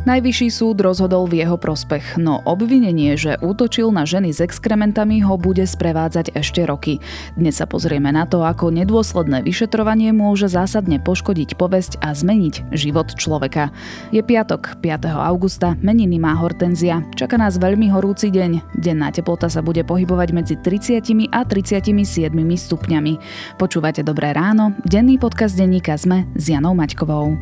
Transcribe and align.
Najvyšší 0.00 0.48
súd 0.48 0.80
rozhodol 0.80 1.28
v 1.28 1.44
jeho 1.44 1.60
prospech, 1.60 2.16
no 2.16 2.40
obvinenie, 2.48 3.20
že 3.20 3.36
útočil 3.36 3.92
na 3.92 4.08
ženy 4.08 4.32
s 4.32 4.40
exkrementami, 4.40 5.20
ho 5.20 5.36
bude 5.36 5.60
sprevádzať 5.68 6.32
ešte 6.32 6.64
roky. 6.64 7.04
Dnes 7.36 7.60
sa 7.60 7.68
pozrieme 7.68 8.08
na 8.08 8.24
to, 8.24 8.40
ako 8.40 8.72
nedôsledné 8.72 9.44
vyšetrovanie 9.44 10.16
môže 10.16 10.48
zásadne 10.48 11.04
poškodiť 11.04 11.52
povesť 11.52 12.00
a 12.00 12.16
zmeniť 12.16 12.72
život 12.72 13.12
človeka. 13.12 13.76
Je 14.08 14.24
piatok, 14.24 14.80
5. 14.80 15.04
augusta, 15.20 15.76
meniny 15.84 16.16
má 16.16 16.32
Hortenzia. 16.32 17.04
Čaká 17.12 17.36
nás 17.36 17.60
veľmi 17.60 17.92
horúci 17.92 18.32
deň. 18.32 18.80
Denná 18.80 19.12
teplota 19.12 19.52
sa 19.52 19.60
bude 19.60 19.84
pohybovať 19.84 20.28
medzi 20.32 20.56
30 20.56 21.28
a 21.28 21.44
37 21.44 21.92
stupňami. 22.32 23.14
Počúvate 23.60 24.00
Dobré 24.00 24.32
ráno, 24.32 24.72
denný 24.88 25.20
podcast 25.20 25.60
denníka 25.60 25.92
sme 26.00 26.24
s 26.40 26.48
Janou 26.48 26.72
Maťkovou. 26.72 27.36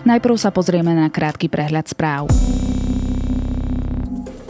Najprv 0.00 0.36
sa 0.40 0.48
pozrieme 0.48 0.96
na 0.96 1.12
krátky 1.12 1.52
prehľad 1.52 1.92
správ. 1.92 2.24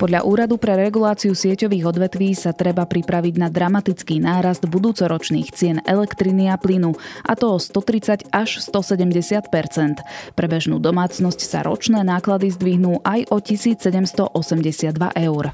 Podľa 0.01 0.25
Úradu 0.25 0.57
pre 0.57 0.73
reguláciu 0.81 1.37
sieťových 1.37 1.85
odvetví 1.85 2.33
sa 2.33 2.57
treba 2.57 2.89
pripraviť 2.89 3.35
na 3.37 3.53
dramatický 3.53 4.17
nárast 4.17 4.65
budúcoročných 4.65 5.53
cien 5.53 5.77
elektriny 5.85 6.49
a 6.49 6.57
plynu, 6.57 6.97
a 7.21 7.37
to 7.37 7.53
o 7.53 7.61
130 7.61 8.33
až 8.33 8.65
170 8.65 9.53
Pre 10.33 10.47
bežnú 10.49 10.81
domácnosť 10.81 11.41
sa 11.45 11.61
ročné 11.61 12.01
náklady 12.01 12.49
zdvihnú 12.49 13.05
aj 13.05 13.29
o 13.29 13.37
1782 13.45 14.33
eur. 15.21 15.45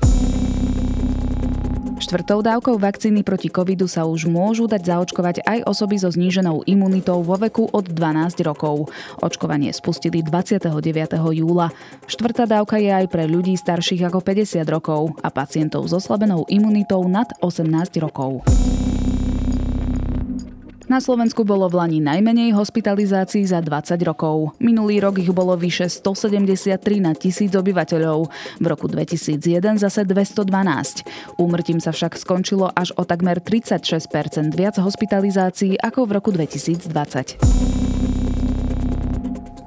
Štvrtou 1.97 2.45
dávkou 2.45 2.77
vakcíny 2.77 3.25
proti 3.25 3.49
covidu 3.49 3.89
sa 3.89 4.05
už 4.05 4.29
môžu 4.29 4.69
dať 4.69 4.85
zaočkovať 4.85 5.49
aj 5.49 5.59
osoby 5.65 5.97
so 5.97 6.13
zníženou 6.13 6.61
imunitou 6.69 7.25
vo 7.25 7.41
veku 7.41 7.73
od 7.73 7.88
12 7.88 8.37
rokov. 8.45 8.93
Očkovanie 9.25 9.73
spustili 9.73 10.21
29. 10.21 10.77
júla. 11.33 11.73
Štvrtá 12.05 12.45
dávka 12.45 12.77
je 12.77 12.93
aj 12.93 13.09
pre 13.09 13.25
ľudí 13.25 13.57
starších 13.57 14.13
ako 14.13 14.21
50 14.21 14.61
rokov 14.69 15.16
a 15.25 15.33
pacientov 15.33 15.88
s 15.88 15.97
oslabenou 15.97 16.45
imunitou 16.53 17.01
nad 17.09 17.33
18 17.41 17.65
rokov. 18.05 18.45
Na 20.87 21.02
Slovensku 21.02 21.42
bolo 21.42 21.66
v 21.66 21.82
Lani 21.82 21.98
najmenej 21.98 22.54
hospitalizácií 22.54 23.42
za 23.42 23.59
20 23.59 23.98
rokov. 24.06 24.54
Minulý 24.62 25.02
rok 25.02 25.18
ich 25.18 25.34
bolo 25.34 25.59
vyše 25.59 25.90
173 25.90 26.79
na 27.02 27.10
tisíc 27.10 27.51
obyvateľov. 27.59 28.30
V 28.62 28.66
roku 28.70 28.87
2001 28.87 29.82
zase 29.82 30.07
212. 30.07 30.46
Úmrtím 31.42 31.82
sa 31.82 31.90
však 31.90 32.14
skončilo 32.14 32.70
až 32.70 32.95
o 32.95 33.02
takmer 33.02 33.42
36% 33.42 34.54
viac 34.54 34.79
hospitalizácií 34.79 35.74
ako 35.74 36.07
v 36.07 36.10
roku 36.14 36.30
2020. 36.30 36.87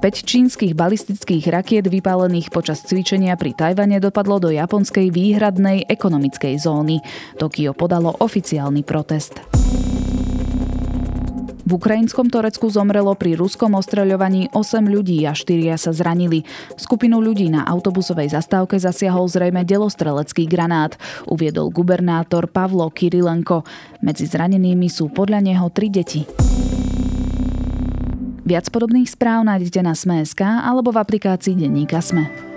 čínskych 0.00 0.72
balistických 0.72 1.52
rakiet 1.52 1.84
vypálených 1.84 2.48
počas 2.48 2.80
cvičenia 2.88 3.36
pri 3.36 3.52
Tajvane 3.52 4.00
dopadlo 4.00 4.40
do 4.40 4.48
japonskej 4.48 5.12
výhradnej 5.12 5.84
ekonomickej 5.84 6.56
zóny. 6.56 7.04
Tokio 7.36 7.76
podalo 7.76 8.08
oficiálny 8.24 8.80
protest. 8.80 9.44
V 11.70 11.78
ukrajinskom 11.78 12.26
Torecku 12.26 12.66
zomrelo 12.66 13.14
pri 13.14 13.38
ruskom 13.38 13.78
ostreľovaní 13.78 14.50
8 14.50 14.90
ľudí 14.90 15.22
a 15.22 15.38
4 15.38 15.78
sa 15.78 15.94
zranili. 15.94 16.42
Skupinu 16.74 17.22
ľudí 17.22 17.46
na 17.46 17.62
autobusovej 17.62 18.34
zastávke 18.34 18.74
zasiahol 18.74 19.30
zrejme 19.30 19.62
delostrelecký 19.62 20.50
granát, 20.50 20.98
uviedol 21.30 21.70
gubernátor 21.70 22.50
Pavlo 22.50 22.90
Kirilenko. 22.90 23.62
Medzi 24.02 24.26
zranenými 24.26 24.90
sú 24.90 25.14
podľa 25.14 25.46
neho 25.46 25.70
tri 25.70 25.94
deti. 25.94 26.26
Viac 28.42 28.66
podobných 28.74 29.06
správ 29.06 29.46
nájdete 29.46 29.78
na 29.86 29.94
Sme.sk 29.94 30.42
alebo 30.42 30.90
v 30.90 30.98
aplikácii 30.98 31.54
Denníka 31.54 32.02
Sme. 32.02 32.49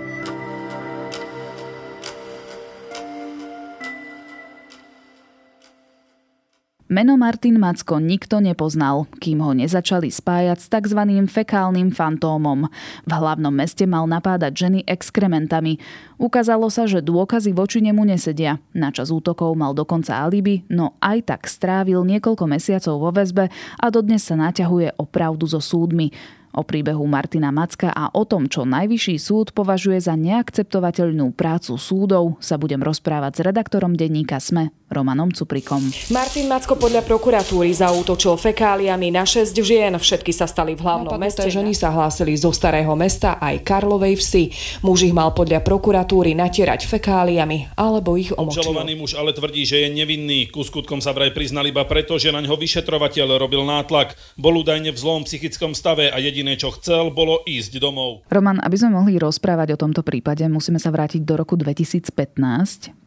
Meno 6.84 7.16
Martin 7.16 7.56
Macko 7.56 7.96
nikto 7.96 8.44
nepoznal, 8.44 9.08
kým 9.16 9.40
ho 9.40 9.56
nezačali 9.56 10.12
spájať 10.12 10.58
s 10.60 10.68
tzv. 10.68 11.00
fekálnym 11.32 11.88
fantómom. 11.88 12.68
V 13.08 13.12
hlavnom 13.12 13.48
meste 13.48 13.88
mal 13.88 14.04
napádať 14.04 14.52
ženy 14.52 14.80
exkrementami. 14.84 15.80
Ukázalo 16.20 16.68
sa, 16.68 16.84
že 16.84 17.00
dôkazy 17.00 17.56
voči 17.56 17.80
nemu 17.80 18.04
nesedia. 18.04 18.60
Na 18.76 18.92
čas 18.92 19.08
útokov 19.08 19.56
mal 19.56 19.72
dokonca 19.72 20.12
alibi, 20.12 20.68
no 20.68 20.92
aj 21.00 21.32
tak 21.32 21.48
strávil 21.48 22.04
niekoľko 22.04 22.44
mesiacov 22.44 23.00
vo 23.00 23.10
väzbe 23.16 23.48
a 23.80 23.86
dodnes 23.88 24.20
sa 24.20 24.36
naťahuje 24.36 25.00
o 25.00 25.08
pravdu 25.08 25.48
so 25.48 25.64
súdmi. 25.64 26.12
O 26.54 26.62
príbehu 26.62 27.02
Martina 27.10 27.50
Macka 27.50 27.90
a 27.90 28.14
o 28.14 28.22
tom, 28.22 28.46
čo 28.46 28.62
Najvyšší 28.62 29.18
súd 29.18 29.50
považuje 29.50 29.98
za 29.98 30.14
neakceptovateľnú 30.14 31.34
prácu 31.34 31.74
súdov, 31.74 32.38
sa 32.38 32.54
budem 32.54 32.78
rozprávať 32.78 33.32
s 33.34 33.40
redaktorom 33.42 33.98
denníka 33.98 34.38
SME 34.38 34.70
Romanom 34.94 35.34
Cuprikom. 35.34 35.82
Martin 36.14 36.46
Macko 36.46 36.78
podľa 36.78 37.02
prokuratúry 37.02 37.74
zaútočil 37.74 38.38
fekáliami 38.38 39.10
na 39.10 39.26
6 39.26 39.50
žien. 39.66 39.90
Všetky 39.98 40.30
sa 40.30 40.46
stali 40.46 40.78
v 40.78 40.86
hlavnom 40.86 41.18
Napadnuté 41.18 41.50
meste. 41.50 41.56
ženy 41.58 41.72
sa 41.74 41.90
hlásili 41.90 42.38
zo 42.38 42.54
starého 42.54 42.94
mesta 42.94 43.42
aj 43.42 43.66
Karlovej 43.66 44.14
vsi. 44.14 44.44
Muž 44.86 45.10
ich 45.10 45.14
mal 45.16 45.34
podľa 45.34 45.58
prokuratúry 45.66 46.38
natierať 46.38 46.86
fekáliami 46.86 47.74
alebo 47.74 48.14
ich 48.14 48.30
omočil. 48.30 48.62
Obžalovaný 48.62 48.94
muž 48.94 49.18
ale 49.18 49.34
tvrdí, 49.34 49.66
že 49.66 49.82
je 49.82 49.88
nevinný. 49.90 50.46
Ku 50.54 50.62
skutkom 50.62 51.02
sa 51.02 51.10
vraj 51.10 51.34
priznal 51.34 51.66
iba 51.66 51.82
preto, 51.82 52.14
že 52.14 52.30
na 52.30 52.38
ňo 52.38 52.54
vyšetrovateľ 52.54 53.42
robil 53.42 53.66
nátlak. 53.66 54.14
Bol 54.38 54.62
údajne 54.62 54.94
v 54.94 54.98
zlom 55.02 55.26
psychickom 55.26 55.74
stave 55.74 56.14
a 56.14 56.22
jediné, 56.44 56.60
čo 56.60 56.76
chcel, 56.76 57.08
bolo 57.08 57.40
ísť 57.48 57.80
domov. 57.80 58.20
Roman, 58.28 58.60
aby 58.60 58.76
sme 58.76 58.92
mohli 58.92 59.16
rozprávať 59.16 59.72
o 59.72 59.80
tomto 59.80 60.04
prípade, 60.04 60.44
musíme 60.44 60.76
sa 60.76 60.92
vrátiť 60.92 61.24
do 61.24 61.40
roku 61.40 61.56
2015. 61.56 62.12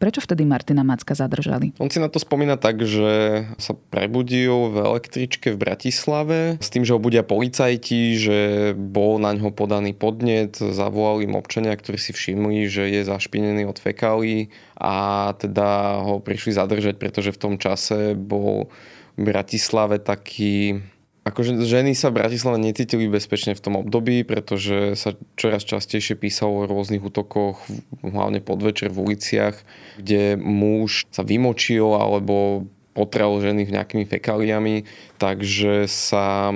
Prečo 0.02 0.18
vtedy 0.18 0.42
Martina 0.42 0.82
Macka 0.82 1.14
zadržali? 1.14 1.70
On 1.78 1.86
si 1.86 2.02
na 2.02 2.10
to 2.10 2.18
spomína 2.18 2.58
tak, 2.58 2.82
že 2.82 3.46
sa 3.62 3.78
prebudil 3.78 4.74
v 4.74 4.76
električke 4.82 5.54
v 5.54 5.60
Bratislave 5.62 6.38
s 6.58 6.66
tým, 6.66 6.82
že 6.82 6.98
ho 6.98 6.98
budia 6.98 7.22
policajti, 7.22 8.18
že 8.18 8.38
bol 8.74 9.22
na 9.22 9.30
ňo 9.38 9.54
podaný 9.54 9.94
podnet, 9.94 10.58
zavolali 10.58 11.30
im 11.30 11.38
občania, 11.38 11.78
ktorí 11.78 11.94
si 11.94 12.10
všimli, 12.10 12.66
že 12.66 12.90
je 12.90 13.06
zašpinený 13.06 13.70
od 13.70 13.78
fekálí 13.78 14.50
a 14.74 15.30
teda 15.38 16.02
ho 16.02 16.18
prišli 16.18 16.58
zadržať, 16.58 16.98
pretože 16.98 17.30
v 17.30 17.38
tom 17.38 17.54
čase 17.54 18.18
bol 18.18 18.66
v 19.14 19.22
Bratislave 19.30 20.02
taký 20.02 20.82
Akože 21.28 21.60
ženy 21.60 21.92
sa 21.92 22.08
v 22.08 22.24
Bratislave 22.24 22.56
necítili 22.56 23.04
bezpečne 23.04 23.52
v 23.52 23.60
tom 23.60 23.76
období, 23.76 24.24
pretože 24.24 24.96
sa 24.96 25.12
čoraz 25.36 25.68
častejšie 25.68 26.16
písalo 26.16 26.64
o 26.64 26.68
rôznych 26.68 27.04
útokoch, 27.04 27.60
hlavne 28.00 28.40
podvečer 28.40 28.88
v 28.88 29.12
uliciach, 29.12 29.60
kde 30.00 30.40
muž 30.40 31.04
sa 31.12 31.20
vymočil 31.20 31.92
alebo 31.92 32.64
ženy 33.06 33.68
nejakými 33.68 34.08
fekáliami, 34.08 34.88
takže 35.20 35.86
sa 35.86 36.50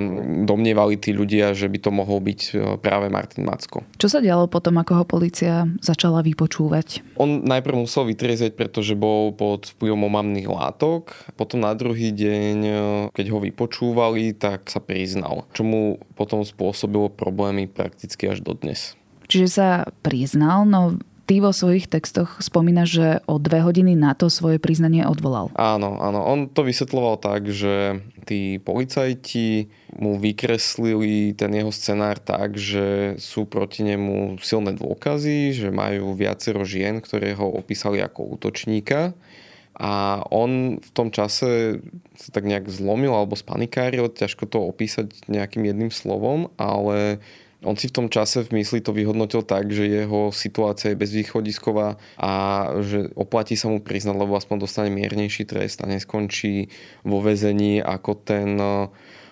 domnievali 0.48 0.98
tí 0.98 1.14
ľudia, 1.14 1.53
že 1.53 1.69
by 1.69 1.78
to 1.78 1.91
mohol 1.92 2.19
byť 2.19 2.41
e, 2.50 2.53
práve 2.82 3.06
Martin 3.12 3.47
Macko. 3.47 3.86
Čo 4.00 4.08
sa 4.08 4.19
dialo 4.19 4.48
potom, 4.50 4.80
ako 4.80 5.03
ho 5.03 5.04
policia 5.04 5.69
začala 5.78 6.25
vypočúvať? 6.25 7.04
On 7.20 7.44
najprv 7.44 7.86
musel 7.86 8.08
vytriezať, 8.08 8.56
pretože 8.56 8.98
bol 8.98 9.34
pod 9.34 9.70
vplyvom 9.76 10.08
omamných 10.08 10.48
látok. 10.48 11.14
Potom 11.36 11.62
na 11.62 11.76
druhý 11.76 12.10
deň, 12.10 12.56
e, 12.64 12.74
keď 13.12 13.26
ho 13.30 13.38
vypočúvali, 13.38 14.34
tak 14.34 14.70
sa 14.72 14.80
priznal, 14.80 15.44
čo 15.53 15.62
mu 15.62 16.00
potom 16.16 16.42
spôsobilo 16.42 17.12
problémy 17.12 17.69
prakticky 17.69 18.30
až 18.30 18.41
dodnes. 18.41 18.97
Čiže 19.30 19.48
sa 19.48 19.69
priznal, 20.04 20.69
no 20.69 20.98
ty 21.32 21.41
vo 21.41 21.48
svojich 21.48 21.88
textoch 21.88 22.44
spomínaš, 22.44 22.88
že 22.93 23.09
o 23.25 23.41
dve 23.41 23.65
hodiny 23.65 23.97
na 23.97 24.12
to 24.12 24.28
svoje 24.28 24.60
priznanie 24.60 25.09
odvolal. 25.09 25.48
Áno, 25.56 25.97
áno. 25.97 26.21
On 26.21 26.45
to 26.45 26.60
vysvetloval 26.60 27.16
tak, 27.24 27.48
že 27.48 28.04
tí 28.28 28.60
policajti 28.60 29.72
mu 29.97 30.21
vykreslili 30.21 31.33
ten 31.33 31.56
jeho 31.56 31.72
scenár 31.72 32.21
tak, 32.21 32.60
že 32.60 33.16
sú 33.16 33.48
proti 33.48 33.80
nemu 33.80 34.45
silné 34.45 34.77
dôkazy, 34.77 35.56
že 35.56 35.72
majú 35.72 36.12
viacero 36.12 36.68
žien, 36.68 37.01
ktoré 37.01 37.33
ho 37.33 37.48
opísali 37.48 38.04
ako 38.04 38.36
útočníka. 38.36 39.16
A 39.80 40.21
on 40.28 40.84
v 40.84 40.91
tom 40.92 41.09
čase 41.09 41.80
sa 42.21 42.28
tak 42.28 42.45
nejak 42.45 42.68
zlomil 42.68 43.16
alebo 43.16 43.41
spanikáril, 43.41 44.12
ťažko 44.12 44.45
to 44.45 44.60
opísať 44.68 45.16
nejakým 45.33 45.65
jedným 45.65 45.89
slovom, 45.89 46.53
ale 46.60 47.24
on 47.62 47.78
si 47.78 47.88
v 47.88 47.97
tom 47.97 48.06
čase 48.10 48.42
v 48.42 48.62
mysli 48.62 48.82
to 48.82 48.91
vyhodnotil 48.91 49.47
tak, 49.47 49.70
že 49.70 49.86
jeho 49.86 50.34
situácia 50.34 50.92
je 50.92 51.00
bezvýchodisková 51.00 51.97
a 52.18 52.32
že 52.82 53.10
oplatí 53.14 53.54
sa 53.54 53.70
mu 53.70 53.78
priznať, 53.78 54.18
lebo 54.18 54.34
aspoň 54.34 54.56
dostane 54.59 54.91
miernejší 54.91 55.47
trest 55.47 55.82
a 55.82 55.91
neskončí 55.91 56.70
vo 57.06 57.22
väzení 57.22 57.78
ako 57.78 58.12
ten 58.18 58.59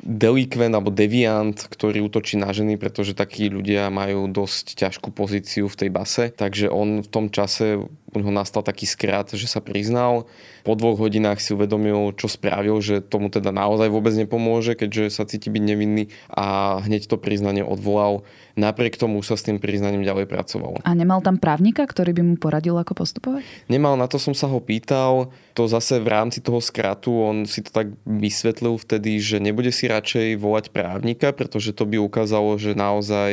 delikvent 0.01 0.73
alebo 0.73 0.89
deviant, 0.89 1.53
ktorý 1.53 2.01
útočí 2.09 2.41
na 2.41 2.51
ženy, 2.57 2.81
pretože 2.81 3.13
takí 3.13 3.53
ľudia 3.53 3.93
majú 3.93 4.33
dosť 4.33 4.81
ťažkú 4.81 5.13
pozíciu 5.13 5.69
v 5.69 5.79
tej 5.79 5.91
base. 5.93 6.25
Takže 6.33 6.73
on 6.73 7.05
v 7.05 7.09
tom 7.09 7.29
čase 7.29 7.85
u 8.11 8.17
neho 8.19 8.33
nastal 8.35 8.67
taký 8.67 8.85
skrat, 8.87 9.31
že 9.33 9.47
sa 9.47 9.63
priznal. 9.63 10.27
Po 10.67 10.77
dvoch 10.77 11.01
hodinách 11.01 11.41
si 11.41 11.57
uvedomil, 11.57 12.13
čo 12.19 12.29
spravil, 12.29 12.77
že 12.85 13.01
tomu 13.01 13.33
teda 13.33 13.55
naozaj 13.55 13.89
vôbec 13.89 14.13
nepomôže, 14.13 14.77
keďže 14.77 15.15
sa 15.15 15.25
cíti 15.25 15.49
byť 15.49 15.63
nevinný 15.63 16.13
a 16.29 16.79
hneď 16.85 17.09
to 17.09 17.17
priznanie 17.17 17.65
odvolal. 17.65 18.27
Napriek 18.59 18.99
tomu 19.01 19.23
sa 19.25 19.39
s 19.39 19.47
tým 19.47 19.57
priznaním 19.57 20.05
ďalej 20.05 20.29
pracovalo. 20.29 20.83
A 20.85 20.93
nemal 20.93 21.25
tam 21.25 21.41
právnika, 21.41 21.87
ktorý 21.87 22.13
by 22.13 22.23
mu 22.23 22.35
poradil, 22.37 22.77
ako 22.77 22.93
postupovať? 22.93 23.47
Nemal, 23.73 23.97
na 23.97 24.05
to 24.11 24.21
som 24.21 24.37
sa 24.37 24.51
ho 24.51 24.61
pýtal. 24.61 25.33
To 25.57 25.65
zase 25.71 26.03
v 26.03 26.09
rámci 26.11 26.45
toho 26.45 26.61
skratu 26.61 27.15
on 27.15 27.49
si 27.49 27.65
to 27.65 27.73
tak 27.73 27.95
vysvetlil 28.05 28.77
vtedy, 28.77 29.23
že 29.23 29.41
nebude 29.41 29.73
si 29.73 29.89
radšej 29.89 30.37
volať 30.37 30.75
právnika, 30.75 31.33
pretože 31.33 31.73
to 31.73 31.89
by 31.89 31.97
ukázalo, 32.03 32.59
že 32.61 32.77
naozaj 32.77 33.33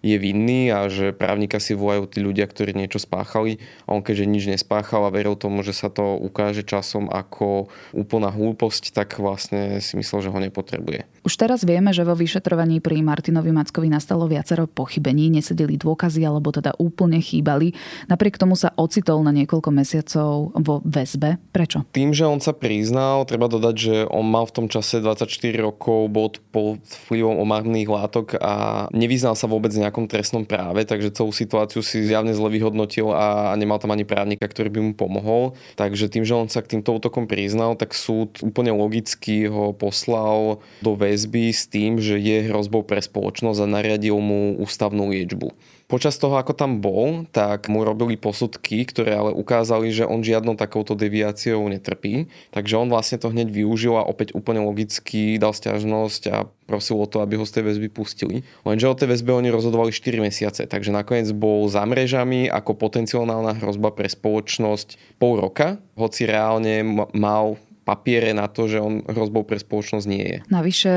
je 0.00 0.16
vinný 0.16 0.72
a 0.72 0.88
že 0.88 1.12
právnika 1.12 1.60
si 1.60 1.76
volajú 1.76 2.08
tí 2.08 2.24
ľudia, 2.24 2.48
ktorí 2.48 2.72
niečo 2.72 3.00
spáchali 3.00 3.60
a 3.84 3.96
on 3.96 4.00
keďže 4.00 4.24
nič 4.26 4.44
nespáchal 4.48 5.04
a 5.04 5.12
veril 5.12 5.36
tomu, 5.36 5.60
že 5.60 5.76
sa 5.76 5.92
to 5.92 6.16
ukáže 6.16 6.64
časom 6.64 7.08
ako 7.12 7.68
úplná 7.92 8.32
hlúposť, 8.32 8.96
tak 8.96 9.20
vlastne 9.20 9.78
si 9.84 9.96
myslel, 10.00 10.24
že 10.24 10.32
ho 10.32 10.38
nepotrebuje. 10.40 11.04
Už 11.20 11.36
teraz 11.36 11.68
vieme, 11.68 11.92
že 11.92 12.00
vo 12.00 12.16
vyšetrovaní 12.16 12.80
pri 12.80 13.04
Martinovi 13.04 13.52
Mackovi 13.52 13.92
nastalo 13.92 14.24
viacero 14.24 14.64
pochybení, 14.64 15.28
nesedeli 15.28 15.76
dôkazy 15.76 16.24
alebo 16.24 16.48
teda 16.48 16.72
úplne 16.80 17.20
chýbali. 17.20 17.76
Napriek 18.08 18.40
tomu 18.40 18.56
sa 18.56 18.72
ocitol 18.80 19.20
na 19.20 19.28
niekoľko 19.36 19.68
mesiacov 19.68 20.56
vo 20.56 20.80
väzbe. 20.80 21.36
Prečo? 21.52 21.84
Tým, 21.92 22.16
že 22.16 22.24
on 22.24 22.40
sa 22.40 22.56
priznal, 22.56 23.28
treba 23.28 23.52
dodať, 23.52 23.74
že 23.76 23.96
on 24.08 24.24
mal 24.24 24.48
v 24.48 24.64
tom 24.64 24.66
čase 24.72 25.04
24 25.04 25.28
rokov, 25.60 26.08
bol 26.08 26.32
pod 26.48 26.80
vplyvom 27.04 27.36
omárnych 27.36 27.90
látok 27.90 28.40
a 28.40 28.86
nevyznal 28.96 29.36
sa 29.36 29.44
vôbec 29.44 29.68
v 29.76 29.89
nejakom 29.90 30.06
trestnom 30.06 30.46
práve, 30.46 30.86
takže 30.86 31.10
celú 31.10 31.34
situáciu 31.34 31.82
si 31.82 32.06
zjavne 32.06 32.30
zle 32.30 32.46
vyhodnotil 32.46 33.10
a 33.10 33.50
nemal 33.58 33.82
tam 33.82 33.90
ani 33.90 34.06
právnika, 34.06 34.46
ktorý 34.46 34.70
by 34.70 34.80
mu 34.80 34.92
pomohol. 34.94 35.58
Takže 35.74 36.06
tým, 36.06 36.22
že 36.22 36.38
on 36.38 36.46
sa 36.46 36.62
k 36.62 36.78
týmto 36.78 36.94
útokom 36.94 37.26
priznal, 37.26 37.74
tak 37.74 37.90
súd 37.90 38.38
úplne 38.46 38.70
logicky 38.70 39.50
ho 39.50 39.74
poslal 39.74 40.62
do 40.78 40.94
väzby 40.94 41.50
s 41.50 41.66
tým, 41.66 41.98
že 41.98 42.22
je 42.22 42.46
hrozbou 42.46 42.86
pre 42.86 43.02
spoločnosť 43.02 43.58
a 43.58 43.66
nariadil 43.66 44.14
mu 44.22 44.54
ústavnú 44.62 45.10
liečbu. 45.10 45.50
Počas 45.90 46.14
toho, 46.22 46.38
ako 46.38 46.54
tam 46.54 46.78
bol, 46.78 47.26
tak 47.34 47.66
mu 47.66 47.82
robili 47.82 48.14
posudky, 48.14 48.86
ktoré 48.86 49.10
ale 49.10 49.34
ukázali, 49.34 49.90
že 49.90 50.06
on 50.06 50.22
žiadnou 50.22 50.54
takouto 50.54 50.94
deviáciou 50.94 51.66
netrpí. 51.66 52.30
Takže 52.54 52.78
on 52.78 52.86
vlastne 52.86 53.18
to 53.18 53.26
hneď 53.34 53.50
využil 53.50 53.98
a 53.98 54.06
opäť 54.06 54.38
úplne 54.38 54.62
logicky 54.62 55.34
dal 55.34 55.50
stiažnosť 55.50 56.22
a 56.30 56.46
prosil 56.70 56.94
o 57.02 57.10
to, 57.10 57.18
aby 57.26 57.34
ho 57.34 57.42
z 57.42 57.58
tej 57.58 57.64
väzby 57.66 57.90
pustili. 57.90 58.46
Lenže 58.62 58.86
o 58.86 58.94
tej 58.94 59.10
väzbe 59.10 59.34
oni 59.34 59.50
rozhodovali 59.50 59.90
4 59.90 60.22
mesiace, 60.22 60.62
takže 60.70 60.94
nakoniec 60.94 61.26
bol 61.34 61.66
za 61.66 61.82
mrežami 61.82 62.46
ako 62.46 62.78
potenciálna 62.78 63.58
hrozba 63.58 63.90
pre 63.90 64.06
spoločnosť 64.06 65.18
pol 65.18 65.42
roka, 65.42 65.82
hoci 65.98 66.30
reálne 66.30 66.86
mal 67.10 67.58
papiere 67.82 68.30
na 68.30 68.46
to, 68.46 68.70
že 68.70 68.78
on 68.78 69.02
hrozbou 69.10 69.42
pre 69.42 69.58
spoločnosť 69.58 70.06
nie 70.06 70.22
je. 70.22 70.38
Navyše 70.46 70.94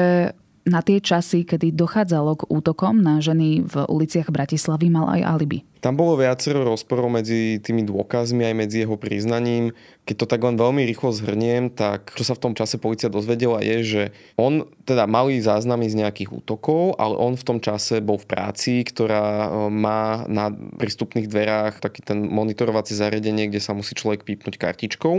na 0.64 0.80
tie 0.80 1.04
časy, 1.04 1.44
kedy 1.44 1.76
dochádzalo 1.76 2.40
k 2.40 2.48
útokom 2.48 3.04
na 3.04 3.20
ženy 3.20 3.64
v 3.68 3.74
uliciach 3.88 4.32
Bratislavy, 4.32 4.88
mal 4.88 5.12
aj 5.20 5.22
alibi. 5.24 5.73
Tam 5.84 6.00
bolo 6.00 6.16
viacero 6.16 6.64
rozporov 6.64 7.12
medzi 7.12 7.60
tými 7.60 7.84
dôkazmi 7.84 8.48
aj 8.48 8.56
medzi 8.56 8.88
jeho 8.88 8.96
priznaním. 8.96 9.76
Keď 10.08 10.16
to 10.16 10.28
tak 10.32 10.40
len 10.40 10.56
veľmi 10.56 10.88
rýchlo 10.88 11.12
zhrniem, 11.12 11.68
tak 11.68 12.16
čo 12.16 12.24
sa 12.24 12.40
v 12.40 12.44
tom 12.48 12.54
čase 12.56 12.80
policia 12.80 13.12
dozvedela 13.12 13.60
je, 13.60 13.78
že 13.84 14.04
on 14.40 14.64
teda 14.88 15.08
mali 15.08 15.44
záznamy 15.44 15.92
z 15.92 16.00
nejakých 16.00 16.44
útokov, 16.44 16.96
ale 16.96 17.20
on 17.20 17.36
v 17.36 17.44
tom 17.44 17.60
čase 17.60 18.00
bol 18.00 18.16
v 18.16 18.28
práci, 18.28 18.84
ktorá 18.84 19.28
e, 19.28 19.48
má 19.72 20.24
na 20.32 20.52
prístupných 20.52 21.28
dverách 21.28 21.84
taký 21.84 22.04
ten 22.04 22.20
monitorovací 22.32 22.96
zariadenie, 22.96 23.52
kde 23.52 23.64
sa 23.64 23.76
musí 23.76 23.96
človek 23.96 24.24
pípnuť 24.24 24.56
kartičkou 24.56 25.16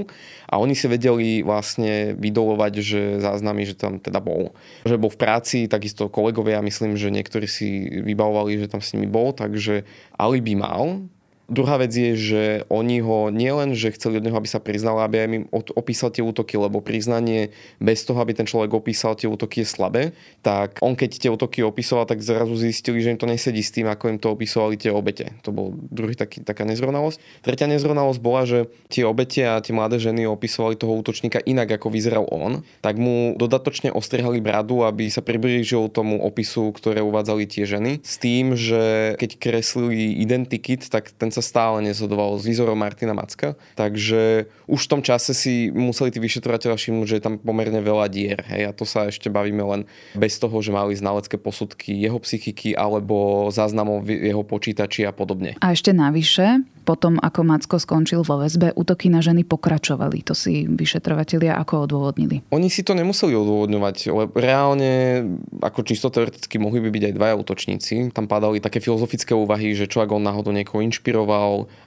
a 0.49 0.55
oni 0.57 0.73
si 0.77 0.89
vedeli 0.89 1.41
vlastne 1.45 2.17
vydolovať, 2.17 2.73
že 2.81 3.01
záznamy, 3.21 3.69
že 3.69 3.77
tam 3.77 4.01
teda 4.01 4.21
bol. 4.21 4.53
Že 4.85 5.01
bol 5.01 5.13
v 5.13 5.21
práci, 5.21 5.59
takisto 5.69 6.13
kolegovia, 6.13 6.65
myslím, 6.65 6.97
že 6.97 7.13
niektorí 7.13 7.49
si 7.49 7.89
vybavovali, 8.05 8.65
že 8.65 8.73
tam 8.73 8.85
s 8.85 8.93
nimi 8.93 9.09
bol, 9.09 9.33
takže 9.33 9.89
alibi 10.21 10.54
mal, 10.55 11.09
Druhá 11.45 11.77
vec 11.77 11.93
je, 11.93 12.17
že 12.17 12.43
oni 12.73 13.05
ho 13.05 13.29
nielen, 13.29 13.77
že 13.77 13.93
chceli 13.93 14.17
od 14.17 14.25
neho, 14.25 14.37
aby 14.41 14.49
sa 14.49 14.65
priznal, 14.65 14.97
aby 15.05 15.21
aj 15.21 15.29
im 15.29 15.45
opísal 15.53 16.09
tie 16.09 16.25
útoky, 16.25 16.57
lebo 16.57 16.81
priznanie 16.81 17.53
bez 17.77 18.01
toho, 18.09 18.17
aby 18.25 18.33
ten 18.33 18.49
človek 18.49 18.73
opísal 18.73 19.13
tie 19.13 19.29
útoky 19.29 19.61
je 19.61 19.69
slabé, 19.69 20.03
tak 20.41 20.81
on 20.81 20.97
keď 20.97 21.21
tie 21.21 21.29
útoky 21.29 21.61
opísal, 21.61 22.09
tak 22.09 22.25
zrazu 22.25 22.57
zistili, 22.57 23.05
že 23.05 23.13
im 23.13 23.21
to 23.21 23.29
nesedí 23.29 23.61
s 23.61 23.77
tým, 23.77 23.93
ako 23.93 24.17
im 24.17 24.19
to 24.23 24.33
opisovali 24.33 24.81
tie 24.81 24.89
obete. 24.89 25.37
To 25.45 25.53
bol 25.53 25.77
druhý 25.77 26.17
taký, 26.17 26.41
taká 26.41 26.65
nezrovnalosť. 26.65 27.45
Tretia 27.45 27.69
nezrovnalosť 27.69 28.21
bola, 28.25 28.49
že 28.49 28.73
tie 28.89 29.05
obete 29.05 29.45
a 29.45 29.61
tie 29.61 29.77
mladé 29.77 30.01
ženy 30.01 30.25
opisovali 30.25 30.81
toho 30.81 30.97
útočníka 30.97 31.45
inak, 31.45 31.77
ako 31.77 31.93
vyzeral 31.93 32.25
on, 32.33 32.65
tak 32.81 32.97
mu 32.97 33.37
dodatočne 33.37 33.93
ostrihali 33.93 34.41
bradu, 34.41 34.89
aby 34.89 35.13
sa 35.13 35.21
priblížil 35.21 35.93
tomu 35.93 36.25
opisu, 36.25 36.73
ktoré 36.73 37.05
uvádzali 37.05 37.45
tie 37.45 37.69
ženy, 37.69 38.01
s 38.01 38.17
tým, 38.17 38.57
že 38.57 39.13
keď 39.21 39.37
kreslili 39.37 40.17
identikit, 40.25 40.89
tak 40.89 41.13
ten 41.13 41.34
sa 41.35 41.43
stále 41.43 41.83
nezhodoval 41.83 42.39
s 42.39 42.47
výzorom 42.47 42.79
Martina 42.79 43.11
Macka, 43.11 43.59
takže 43.75 44.47
už 44.71 44.87
v 44.87 44.91
tom 44.91 45.03
čase 45.03 45.35
si 45.35 45.75
museli 45.75 46.15
tí 46.15 46.23
vyšetrovateľa 46.23 46.79
všimnúť, 46.79 47.07
že 47.11 47.17
je 47.19 47.25
tam 47.27 47.35
pomerne 47.43 47.83
veľa 47.83 48.07
dier. 48.07 48.39
Hej, 48.47 48.63
a 48.71 48.73
to 48.73 48.87
sa 48.87 49.11
ešte 49.11 49.27
bavíme 49.27 49.67
len 49.67 49.83
bez 50.15 50.39
toho, 50.39 50.55
že 50.63 50.71
mali 50.71 50.95
znalecké 50.95 51.35
posudky 51.35 51.91
jeho 51.99 52.23
psychiky 52.23 52.79
alebo 52.79 53.49
záznamov 53.51 54.07
jeho 54.07 54.47
počítači 54.47 55.03
a 55.09 55.13
podobne. 55.13 55.59
A 55.59 55.75
ešte 55.75 55.91
navyše, 55.91 56.63
potom, 56.85 57.17
ako 57.17 57.41
Macko 57.49 57.81
skončil 57.81 58.21
vo 58.21 58.45
väzbe, 58.45 58.77
útoky 58.77 59.09
na 59.09 59.25
ženy 59.25 59.49
pokračovali. 59.49 60.21
To 60.29 60.37
si 60.37 60.69
vyšetrovatelia 60.69 61.57
ako 61.57 61.89
odôvodnili? 61.89 62.45
Oni 62.53 62.69
si 62.69 62.85
to 62.85 62.93
nemuseli 62.93 63.33
odôvodňovať, 63.33 63.97
lebo 64.13 64.37
reálne, 64.37 65.25
ako 65.65 65.81
čisto 65.81 66.13
teoreticky, 66.13 66.61
mohli 66.61 66.85
by 66.85 66.93
byť 66.93 67.03
aj 67.09 67.15
dvaja 67.17 67.35
útočníci. 67.41 67.95
Tam 68.13 68.29
padali 68.29 68.61
také 68.61 68.85
filozofické 68.85 69.33
úvahy, 69.33 69.73
že 69.73 69.89
čo 69.89 70.05
ak 70.05 70.13
on 70.13 70.21
náhodou 70.21 70.53
niekoho 70.53 70.85
inšpiroval, 70.85 71.24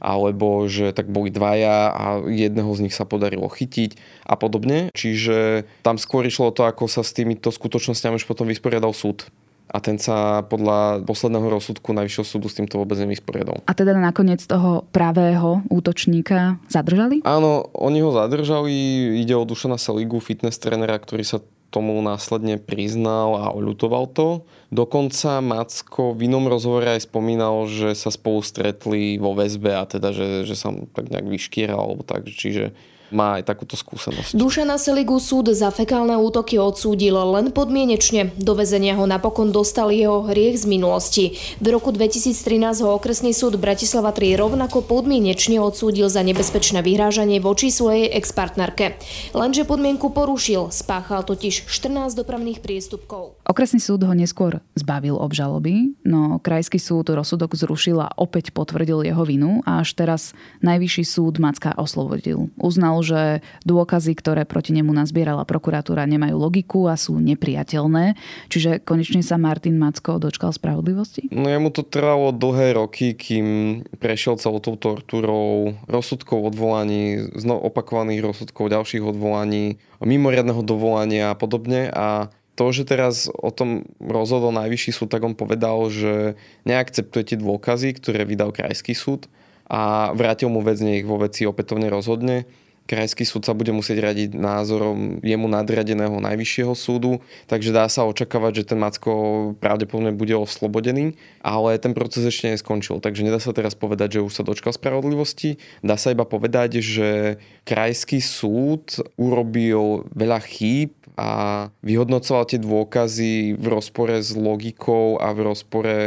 alebo 0.01 0.65
že 0.65 0.91
tak 0.91 1.07
boli 1.07 1.29
dvaja 1.29 1.93
a 1.93 2.05
jedného 2.25 2.69
z 2.73 2.89
nich 2.89 2.95
sa 2.95 3.05
podarilo 3.05 3.47
chytiť 3.47 3.95
a 4.25 4.35
podobne. 4.35 4.89
Čiže 4.91 5.69
tam 5.85 6.01
skôr 6.01 6.25
išlo 6.25 6.51
to, 6.51 6.65
ako 6.65 6.89
sa 6.89 7.05
s 7.05 7.13
týmito 7.13 7.53
skutočnosťami 7.53 8.17
už 8.17 8.25
potom 8.25 8.49
vysporiadal 8.49 8.91
súd 8.91 9.29
a 9.67 9.83
ten 9.83 9.99
sa 9.99 10.47
podľa 10.47 11.03
posledného 11.03 11.59
rozsudku 11.59 11.91
Najvyššieho 11.91 12.27
súdu 12.27 12.47
s 12.47 12.55
týmto 12.55 12.79
vôbec 12.79 12.95
nevysporiadal. 13.03 13.59
A 13.67 13.73
teda 13.75 13.91
nakoniec 13.99 14.39
toho 14.39 14.87
pravého 14.95 15.59
útočníka 15.67 16.55
zadržali? 16.71 17.19
Áno, 17.27 17.67
oni 17.75 17.99
ho 17.99 18.15
zadržali. 18.15 18.71
Ide 19.19 19.35
o 19.35 19.43
Dušana 19.43 19.75
Seligu, 19.75 20.23
fitness 20.23 20.55
trénera, 20.55 20.95
ktorý 20.95 21.23
sa 21.27 21.43
tomu 21.67 21.99
následne 21.99 22.55
priznal 22.57 23.35
a 23.37 23.45
oľutoval 23.51 24.07
to. 24.15 24.47
Dokonca 24.71 25.43
Macko 25.43 26.15
v 26.15 26.31
inom 26.31 26.47
rozhovore 26.47 26.87
aj 26.87 27.07
spomínal, 27.07 27.67
že 27.67 27.91
sa 27.95 28.11
spolu 28.11 28.39
stretli 28.39 29.19
vo 29.19 29.35
väzbe 29.35 29.75
a 29.75 29.83
teda, 29.83 30.15
že, 30.15 30.47
že 30.47 30.55
sa 30.55 30.71
tak 30.95 31.11
nejak 31.11 31.27
vyškieral 31.27 31.79
alebo 31.79 32.03
tak. 32.07 32.27
Čiže 32.27 32.71
má 33.09 33.39
aj 33.39 33.47
takúto 33.47 33.79
skúsenosť. 33.79 34.35
Dušana 34.35 34.75
Seligu 34.75 35.17
súd 35.17 35.55
za 35.55 35.71
fekálne 35.71 36.19
útoky 36.19 36.59
odsúdil 36.59 37.15
len 37.15 37.55
podmienečne. 37.55 38.35
Do 38.35 38.53
väzenia 38.53 38.99
ho 38.99 39.07
napokon 39.07 39.55
dostal 39.55 39.89
jeho 39.95 40.27
hriech 40.27 40.59
z 40.61 40.65
minulosti. 40.67 41.25
V 41.63 41.67
roku 41.71 41.95
2013 41.95 42.83
ho 42.83 42.89
okresný 42.99 43.31
súd 43.31 43.55
Bratislava 43.55 44.11
3 44.11 44.35
rovnako 44.35 44.83
podmienečne 44.83 45.63
odsúdil 45.63 46.11
za 46.11 46.19
nebezpečné 46.21 46.83
vyhrážanie 46.83 47.39
voči 47.39 47.71
svojej 47.71 48.11
expartnerke. 48.11 48.99
Lenže 49.31 49.63
podmienku 49.63 50.11
porušil, 50.11 50.69
spáchal 50.75 51.23
totiž 51.23 51.69
14 51.71 52.11
dopravných 52.17 52.59
priestupkov. 52.59 53.39
Okresný 53.47 53.79
súd 53.79 54.03
ho 54.03 54.11
neskôr 54.11 54.59
zbavil 54.75 55.15
obžaloby, 55.15 55.95
no 56.03 56.43
krajský 56.43 56.81
súd 56.81 57.07
rozsudok 57.13 57.55
zrušil 57.55 58.03
a 58.03 58.11
opäť 58.19 58.51
potvrdil 58.51 59.07
jeho 59.07 59.23
vinu 59.23 59.63
a 59.63 59.79
až 59.79 59.95
teraz 59.95 60.35
najvyšší 60.59 61.03
súd 61.07 61.39
Macka 61.39 61.71
oslobodil. 61.77 62.51
Uznal 62.59 62.96
že 63.01 63.41
dôkazy, 63.65 64.13
ktoré 64.15 64.43
proti 64.45 64.71
nemu 64.73 64.93
nazbierala 64.93 65.43
prokuratúra, 65.43 66.05
nemajú 66.05 66.35
logiku 66.37 66.87
a 66.87 66.95
sú 66.95 67.17
nepriateľné. 67.17 68.17
Čiže 68.47 68.83
konečne 68.83 69.25
sa 69.25 69.41
Martin 69.41 69.81
Macko 69.81 70.21
dočkal 70.21 70.53
spravodlivosti? 70.53 71.29
No 71.33 71.49
jemu 71.49 71.73
to 71.73 71.81
trvalo 71.85 72.31
dlhé 72.31 72.77
roky, 72.77 73.17
kým 73.17 73.81
prešiel 73.97 74.37
celou 74.37 74.61
tou 74.61 74.77
tortúrou 74.77 75.77
rozsudkov 75.89 76.53
odvolaní, 76.53 77.33
znov 77.33 77.65
opakovaných 77.67 78.21
rozsudkov, 78.23 78.73
ďalších 78.73 79.03
odvolaní, 79.03 79.81
mimoriadného 80.01 80.61
dovolania 80.61 81.33
a 81.33 81.39
podobne. 81.39 81.89
A 81.91 82.29
to, 82.57 82.73
že 82.73 82.89
teraz 82.89 83.29
o 83.29 83.53
tom 83.53 83.85
rozhodol 84.01 84.49
najvyšší 84.49 84.89
súd, 84.89 85.13
tak 85.13 85.21
on 85.21 85.37
povedal, 85.37 85.77
že 85.93 86.33
neakceptuje 86.65 87.33
tie 87.33 87.37
dôkazy, 87.37 87.93
ktoré 88.01 88.25
vydal 88.25 88.49
krajský 88.49 88.97
súd 88.97 89.29
a 89.69 90.09
vrátil 90.17 90.49
mu 90.49 90.65
vec, 90.65 90.81
nech 90.81 91.05
vo 91.05 91.21
veci 91.21 91.45
opätovne 91.45 91.91
rozhodne 91.91 92.49
krajský 92.87 93.27
súd 93.27 93.43
sa 93.43 93.51
bude 93.51 93.75
musieť 93.75 93.99
radiť 93.99 94.33
názorom 94.33 95.19
jemu 95.19 95.47
nadradeného 95.51 96.17
najvyššieho 96.23 96.73
súdu, 96.73 97.19
takže 97.45 97.75
dá 97.75 97.85
sa 97.91 98.07
očakávať, 98.07 98.63
že 98.63 98.73
ten 98.73 98.79
Macko 98.79 99.53
pravdepodobne 99.59 100.15
bude 100.15 100.33
oslobodený, 100.33 101.19
ale 101.43 101.75
ten 101.77 101.91
proces 101.91 102.23
ešte 102.23 102.49
neskončil, 102.49 103.03
takže 103.03 103.27
nedá 103.27 103.43
sa 103.43 103.51
teraz 103.51 103.75
povedať, 103.75 104.17
že 104.17 104.25
už 104.25 104.33
sa 104.33 104.47
dočkal 104.47 104.71
spravodlivosti. 104.71 105.59
Dá 105.83 105.99
sa 105.99 106.15
iba 106.15 106.23
povedať, 106.23 106.79
že 106.79 107.37
krajský 107.67 108.23
súd 108.23 109.03
urobil 109.19 110.07
veľa 110.15 110.39
chýb 110.47 110.95
a 111.17 111.67
vyhodnocoval 111.81 112.45
tie 112.45 112.61
dôkazy 112.61 113.57
v 113.57 113.65
rozpore 113.65 114.21
s 114.21 114.37
logikou 114.37 115.17
a 115.17 115.33
v 115.33 115.39
rozpore 115.49 115.97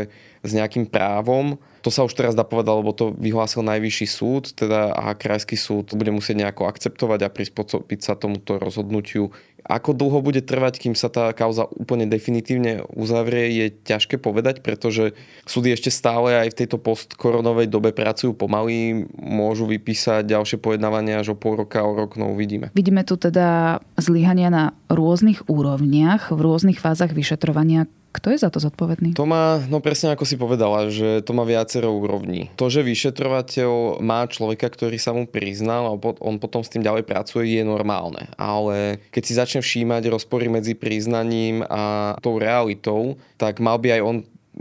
s 0.41 0.51
nejakým 0.57 0.89
právom. 0.89 1.61
To 1.81 1.89
sa 1.89 2.05
už 2.05 2.13
teraz 2.13 2.37
dá 2.37 2.45
povedať, 2.45 2.77
lebo 2.77 2.93
to 2.93 3.17
vyhlásil 3.17 3.65
najvyšší 3.65 4.07
súd, 4.09 4.53
teda 4.53 4.93
a 4.93 5.17
krajský 5.17 5.57
súd 5.57 5.97
bude 5.97 6.13
musieť 6.13 6.45
nejako 6.45 6.69
akceptovať 6.69 7.21
a 7.25 7.33
prispôsobiť 7.33 8.01
sa 8.05 8.13
tomuto 8.21 8.61
rozhodnutiu. 8.61 9.33
Ako 9.61 9.93
dlho 9.93 10.25
bude 10.25 10.41
trvať, 10.41 10.81
kým 10.81 10.97
sa 10.97 11.13
tá 11.13 11.33
kauza 11.37 11.69
úplne 11.77 12.09
definitívne 12.09 12.85
uzavrie, 12.97 13.53
je 13.53 13.67
ťažké 13.73 14.17
povedať, 14.17 14.65
pretože 14.65 15.13
súdy 15.45 15.77
ešte 15.77 15.93
stále 15.93 16.33
aj 16.37 16.57
v 16.57 16.59
tejto 16.65 16.81
postkoronovej 16.81 17.69
dobe 17.69 17.93
pracujú 17.93 18.33
pomaly, 18.33 19.05
môžu 19.21 19.69
vypísať 19.69 20.25
ďalšie 20.25 20.57
pojednávania 20.61 21.21
až 21.21 21.33
o 21.33 21.37
pol 21.37 21.61
roka, 21.61 21.85
o 21.85 21.93
rok, 21.93 22.17
no 22.17 22.33
uvidíme. 22.33 22.73
Vidíme 22.73 23.05
tu 23.05 23.21
teda 23.21 23.81
zlyhania 24.01 24.49
na 24.49 24.65
rôznych 24.89 25.45
úrovniach, 25.45 26.33
v 26.33 26.41
rôznych 26.41 26.81
fázach 26.81 27.13
vyšetrovania. 27.13 27.85
Kto 28.11 28.35
je 28.35 28.43
za 28.43 28.51
to 28.51 28.59
zodpovedný? 28.59 29.15
To 29.15 29.23
má, 29.23 29.63
no 29.71 29.79
presne 29.79 30.11
ako 30.11 30.27
si 30.27 30.35
povedala, 30.35 30.91
že 30.91 31.23
to 31.23 31.31
má 31.31 31.47
viacero 31.47 31.95
úrovní. 31.95 32.51
To, 32.59 32.67
že 32.67 32.83
vyšetrovateľ 32.83 34.03
má 34.03 34.27
človeka, 34.27 34.67
ktorý 34.67 34.99
sa 34.99 35.15
mu 35.15 35.31
priznal 35.31 35.87
a 35.87 35.95
on 36.19 36.43
potom 36.43 36.67
s 36.67 36.71
tým 36.75 36.83
ďalej 36.83 37.07
pracuje, 37.07 37.55
je 37.55 37.63
normálne. 37.63 38.27
Ale 38.35 38.99
keď 39.15 39.23
si 39.23 39.33
začne 39.39 39.61
všímať 39.63 40.11
rozpory 40.11 40.51
medzi 40.51 40.75
priznaním 40.75 41.63
a 41.71 42.15
tou 42.19 42.43
realitou, 42.43 43.15
tak 43.39 43.63
mal 43.63 43.79
by 43.79 43.99
aj 43.99 44.03
on 44.03 44.17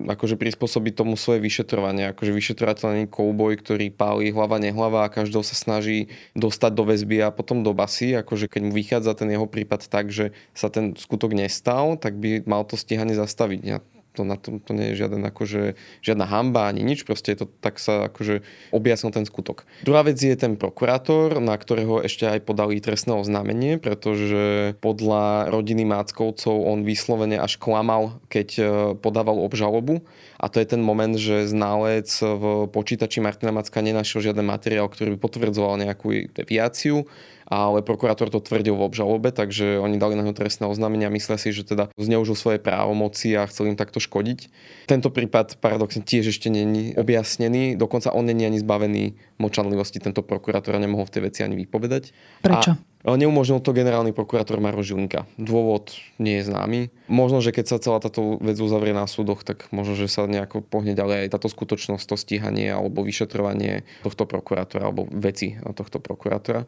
akože 0.08 0.39
prispôsobiť 0.39 0.94
tomu 0.96 1.20
svoje 1.20 1.44
vyšetrovanie. 1.44 2.15
Akože 2.15 2.32
vyšetrovateľ 2.32 2.86
není 2.96 3.08
kouboj, 3.12 3.60
ktorý 3.60 3.91
pálí 3.91 4.32
hlava 4.32 4.62
nehlava 4.62 5.03
a 5.03 5.12
každého 5.12 5.44
sa 5.44 5.58
snaží 5.58 6.08
dostať 6.38 6.72
do 6.72 6.84
väzby 6.88 7.25
a 7.25 7.36
potom 7.36 7.65
do 7.65 7.75
basy. 7.75 8.15
Akože 8.15 8.48
keď 8.48 8.62
mu 8.63 8.72
vychádza 8.72 9.12
ten 9.20 9.29
jeho 9.34 9.50
prípad 9.50 9.91
tak, 9.91 10.13
že 10.13 10.32
sa 10.56 10.72
ten 10.72 10.96
skutok 10.96 11.36
nestal, 11.36 12.00
tak 12.00 12.15
by 12.15 12.48
mal 12.48 12.63
to 12.63 12.79
stíhanie 12.79 13.18
zastaviť. 13.18 13.62
Ja 13.68 13.84
to, 14.13 14.25
na 14.25 14.35
tom, 14.35 14.57
to 14.59 14.73
nie 14.73 14.93
je 14.93 15.05
žiaden, 15.05 15.21
akože, 15.21 15.77
žiadna 16.01 16.25
hamba 16.25 16.67
ani 16.67 16.81
nič, 16.81 17.05
proste 17.05 17.33
je 17.33 17.43
to, 17.43 17.47
tak 17.61 17.77
sa 17.77 18.09
akože 18.09 18.41
objasnil 18.73 19.13
ten 19.13 19.25
skutok. 19.25 19.69
Druhá 19.85 20.01
vec 20.01 20.17
je 20.17 20.33
ten 20.33 20.57
prokurátor, 20.57 21.37
na 21.37 21.55
ktorého 21.55 22.01
ešte 22.01 22.25
aj 22.25 22.43
podali 22.43 22.81
trestné 22.81 23.13
oznámenie, 23.15 23.77
pretože 23.77 24.73
podľa 24.81 25.53
rodiny 25.53 25.85
Máckovcov 25.85 26.55
on 26.65 26.81
vyslovene 26.83 27.37
až 27.37 27.61
klamal, 27.61 28.17
keď 28.27 28.47
e, 28.57 28.63
podával 28.97 29.39
obžalobu 29.39 30.01
a 30.39 30.47
to 30.47 30.63
je 30.63 30.67
ten 30.67 30.79
moment, 30.79 31.13
že 31.19 31.51
ználec 31.51 32.07
v 32.21 32.71
počítači 32.71 33.19
Martina 33.19 33.51
Macka 33.51 33.83
nenašiel 33.83 34.31
žiaden 34.31 34.47
materiál, 34.47 34.87
ktorý 34.87 35.15
by 35.15 35.19
potvrdzoval 35.19 35.83
nejakú 35.83 36.31
deviáciu 36.31 37.05
ale 37.50 37.82
prokurátor 37.82 38.29
to 38.29 38.38
tvrdil 38.38 38.77
v 38.77 38.86
obžalobe, 38.86 39.34
takže 39.34 39.82
oni 39.82 39.98
dali 39.98 40.13
na 40.13 40.22
ňo 40.22 40.38
trestné 40.38 40.70
oznámenia 40.70 41.10
a 41.10 41.15
myslia 41.18 41.41
si, 41.41 41.50
že 41.50 41.65
teda 41.65 41.89
zneužil 41.98 42.38
svoje 42.38 42.62
právomoci 42.62 43.34
a 43.34 43.50
chcel 43.50 43.74
im 43.74 43.77
takto 43.77 43.98
škodiť. 43.98 44.53
Tento 44.86 45.10
prípad 45.10 45.58
paradoxne 45.58 46.06
tiež 46.06 46.29
ešte 46.29 46.53
není 46.53 46.94
objasnený, 46.94 47.74
dokonca 47.74 48.13
on 48.13 48.29
není 48.29 48.46
ani 48.46 48.62
zbavený 48.62 49.18
močanlivosti, 49.41 49.98
tento 49.98 50.22
prokurátor 50.22 50.77
nemohol 50.77 51.10
v 51.10 51.13
tej 51.18 51.22
veci 51.25 51.39
ani 51.41 51.58
vypovedať. 51.58 52.13
Prečo? 52.46 52.77
A 53.00 53.15
neumožnil 53.15 53.63
to 53.63 53.72
generálny 53.72 54.12
prokurátor 54.12 54.60
Maro 54.60 54.84
Žilinka. 54.84 55.24
Dôvod 55.39 55.96
nie 56.20 56.44
je 56.44 56.51
známy. 56.51 56.91
Možno, 57.08 57.39
že 57.39 57.56
keď 57.56 57.65
sa 57.72 57.77
celá 57.79 58.03
táto 58.03 58.36
vec 58.44 58.60
uzavrie 58.60 58.91
na 58.91 59.08
súdoch, 59.08 59.48
tak 59.48 59.72
možno, 59.72 59.96
že 59.96 60.12
sa 60.12 60.27
nejako 60.27 60.60
pohne 60.60 60.91
ďalej 60.91 61.25
aj 61.25 61.29
táto 61.32 61.48
skutočnosť, 61.48 62.03
to 62.03 62.20
stíhanie 62.20 62.68
alebo 62.68 63.00
vyšetrovanie 63.08 63.88
tohto 64.03 64.27
prokurátora 64.27 64.91
alebo 64.91 65.08
veci 65.15 65.56
tohto 65.63 66.03
prokurátora. 66.03 66.68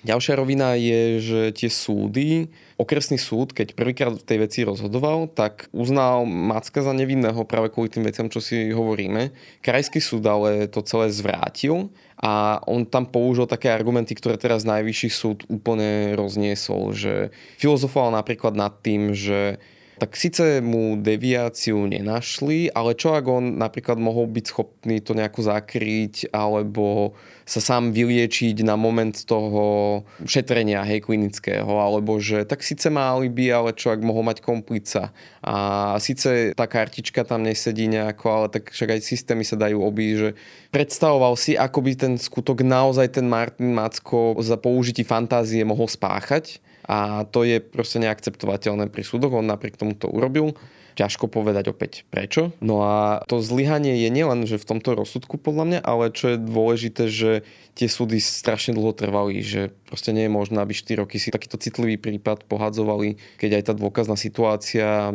Ďalšia 0.00 0.34
rovina 0.40 0.72
je, 0.80 1.20
že 1.20 1.40
tie 1.52 1.68
súdy, 1.68 2.48
okresný 2.80 3.20
súd, 3.20 3.52
keď 3.52 3.76
prvýkrát 3.76 4.16
v 4.16 4.24
tej 4.24 4.38
veci 4.40 4.60
rozhodoval, 4.64 5.28
tak 5.28 5.68
uznal 5.76 6.24
Macka 6.24 6.80
za 6.80 6.96
nevinného 6.96 7.44
práve 7.44 7.68
kvôli 7.68 7.92
tým 7.92 8.08
veciam, 8.08 8.32
čo 8.32 8.40
si 8.40 8.72
hovoríme. 8.72 9.36
Krajský 9.60 10.00
súd 10.00 10.24
ale 10.24 10.72
to 10.72 10.80
celé 10.80 11.12
zvrátil 11.12 11.92
a 12.16 12.64
on 12.64 12.88
tam 12.88 13.04
použil 13.04 13.44
také 13.44 13.68
argumenty, 13.68 14.16
ktoré 14.16 14.40
teraz 14.40 14.64
najvyšší 14.64 15.10
súd 15.12 15.38
úplne 15.52 16.16
rozniesol, 16.16 16.96
že 16.96 17.28
filozofoval 17.60 18.16
napríklad 18.16 18.56
nad 18.56 18.80
tým, 18.80 19.12
že 19.12 19.60
tak 20.00 20.16
síce 20.16 20.64
mu 20.64 20.96
deviáciu 20.96 21.84
nenašli, 21.84 22.72
ale 22.72 22.96
čo 22.96 23.12
ak 23.12 23.24
on 23.28 23.60
napríklad 23.60 24.00
mohol 24.00 24.24
byť 24.32 24.44
schopný 24.48 25.04
to 25.04 25.12
nejako 25.12 25.44
zakryť 25.44 26.32
alebo 26.32 27.12
sa 27.44 27.60
sám 27.60 27.92
vyliečiť 27.92 28.64
na 28.64 28.80
moment 28.80 29.12
toho 29.12 30.00
šetrenia 30.24 30.80
hej, 30.88 31.04
klinického, 31.04 31.68
alebo 31.68 32.16
že 32.16 32.48
tak 32.48 32.64
síce 32.64 32.88
má 32.88 33.12
alibi, 33.12 33.52
ale 33.52 33.76
čo 33.76 33.92
ak 33.92 34.00
mohol 34.00 34.24
mať 34.24 34.40
komplica. 34.40 35.12
A 35.44 35.98
síce 36.00 36.54
tá 36.56 36.64
kartička 36.70 37.26
tam 37.26 37.42
nesedí 37.42 37.90
nejako, 37.90 38.26
ale 38.30 38.46
tak 38.54 38.70
však 38.70 38.96
aj 38.96 39.00
systémy 39.02 39.42
sa 39.44 39.58
dajú 39.58 39.82
obísť, 39.82 40.16
že 40.16 40.30
predstavoval 40.72 41.34
si, 41.34 41.58
ako 41.58 41.78
by 41.82 41.92
ten 41.98 42.14
skutok 42.16 42.62
naozaj 42.62 43.18
ten 43.20 43.26
Martin 43.26 43.74
Macko 43.74 44.38
za 44.38 44.54
použití 44.54 45.02
fantázie 45.02 45.66
mohol 45.66 45.90
spáchať 45.90 46.69
a 46.86 47.24
to 47.28 47.44
je 47.44 47.60
proste 47.60 48.00
neakceptovateľné 48.00 48.88
pri 48.88 49.02
súdoch. 49.04 49.34
On 49.36 49.44
napriek 49.44 49.76
tomu 49.76 49.96
to 49.96 50.08
urobil. 50.08 50.56
Ťažko 50.98 51.30
povedať 51.30 51.70
opäť 51.70 52.04
prečo. 52.12 52.52
No 52.60 52.82
a 52.84 53.24
to 53.24 53.40
zlyhanie 53.40 53.96
je 54.04 54.10
nielen, 54.10 54.44
že 54.44 54.60
v 54.60 54.68
tomto 54.74 54.98
rozsudku 54.98 55.38
podľa 55.40 55.64
mňa, 55.64 55.80
ale 55.86 56.12
čo 56.12 56.34
je 56.34 56.42
dôležité, 56.42 57.08
že 57.08 57.30
tie 57.78 57.88
súdy 57.88 58.20
strašne 58.20 58.76
dlho 58.76 58.92
trvali, 58.92 59.40
že 59.40 59.72
proste 59.90 60.14
nie 60.14 60.30
je 60.30 60.32
možné, 60.32 60.62
aby 60.62 60.70
4 60.70 61.02
roky 61.02 61.18
si 61.18 61.34
takýto 61.34 61.58
citlivý 61.58 61.98
prípad 61.98 62.46
pohadzovali, 62.46 63.18
keď 63.42 63.58
aj 63.58 63.62
tá 63.66 63.72
dôkazná 63.74 64.14
situácia 64.14 65.10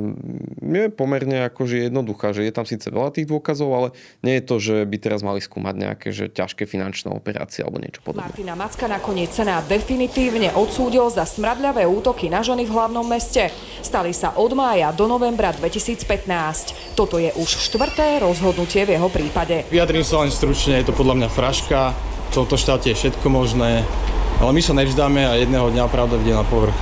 je 0.60 0.91
pomerne 0.91 1.48
akože 1.48 1.88
jednoduchá, 1.88 2.36
že 2.36 2.44
je 2.44 2.51
tam 2.51 2.67
síce 2.67 2.91
veľa 2.91 3.15
tých 3.15 3.32
dôkazov, 3.32 3.72
ale 3.72 3.88
nie 4.20 4.36
je 4.38 4.44
to, 4.44 4.55
že 4.60 4.75
by 4.84 4.98
teraz 5.00 5.24
mali 5.24 5.39
skúmať 5.39 5.75
nejaké 5.79 6.12
že 6.12 6.27
ťažké 6.27 6.67
finančné 6.67 7.08
operácie 7.15 7.63
alebo 7.63 7.79
niečo 7.79 8.03
podobné. 8.03 8.27
Martina 8.27 8.60
Macka 8.60 8.91
nakoniec 8.91 9.32
Senát 9.32 9.63
definitívne 9.63 10.51
odsúdil 10.51 11.08
za 11.08 11.24
smradľavé 11.24 11.88
útoky 11.88 12.27
na 12.27 12.44
ženy 12.44 12.67
v 12.67 12.75
hlavnom 12.75 13.08
meste. 13.08 13.48
Stali 13.79 14.12
sa 14.12 14.36
od 14.36 14.51
mája 14.51 14.91
do 14.91 15.08
novembra 15.08 15.55
2015. 15.55 16.98
Toto 17.00 17.15
je 17.15 17.32
už 17.39 17.50
štvrté 17.72 18.20
rozhodnutie 18.20 18.84
v 18.84 19.00
jeho 19.00 19.08
prípade. 19.08 19.63
Vyjadrím 19.72 20.03
sa 20.03 20.25
len 20.25 20.34
stručne, 20.34 20.82
je 20.82 20.89
to 20.89 20.98
podľa 20.98 21.15
mňa 21.24 21.29
fraška, 21.32 21.96
v 22.32 22.44
tomto 22.44 22.58
štáte 22.58 22.91
je 22.91 22.98
všetko 22.98 23.27
možné, 23.32 23.86
ale 24.39 24.51
my 24.51 24.62
sa 24.62 24.74
nevzdáme 24.75 25.22
a 25.24 25.39
jedného 25.39 25.72
dňa 25.72 25.88
pravda 25.88 26.20
vde 26.20 26.34
na 26.36 26.44
povrch. 26.48 26.75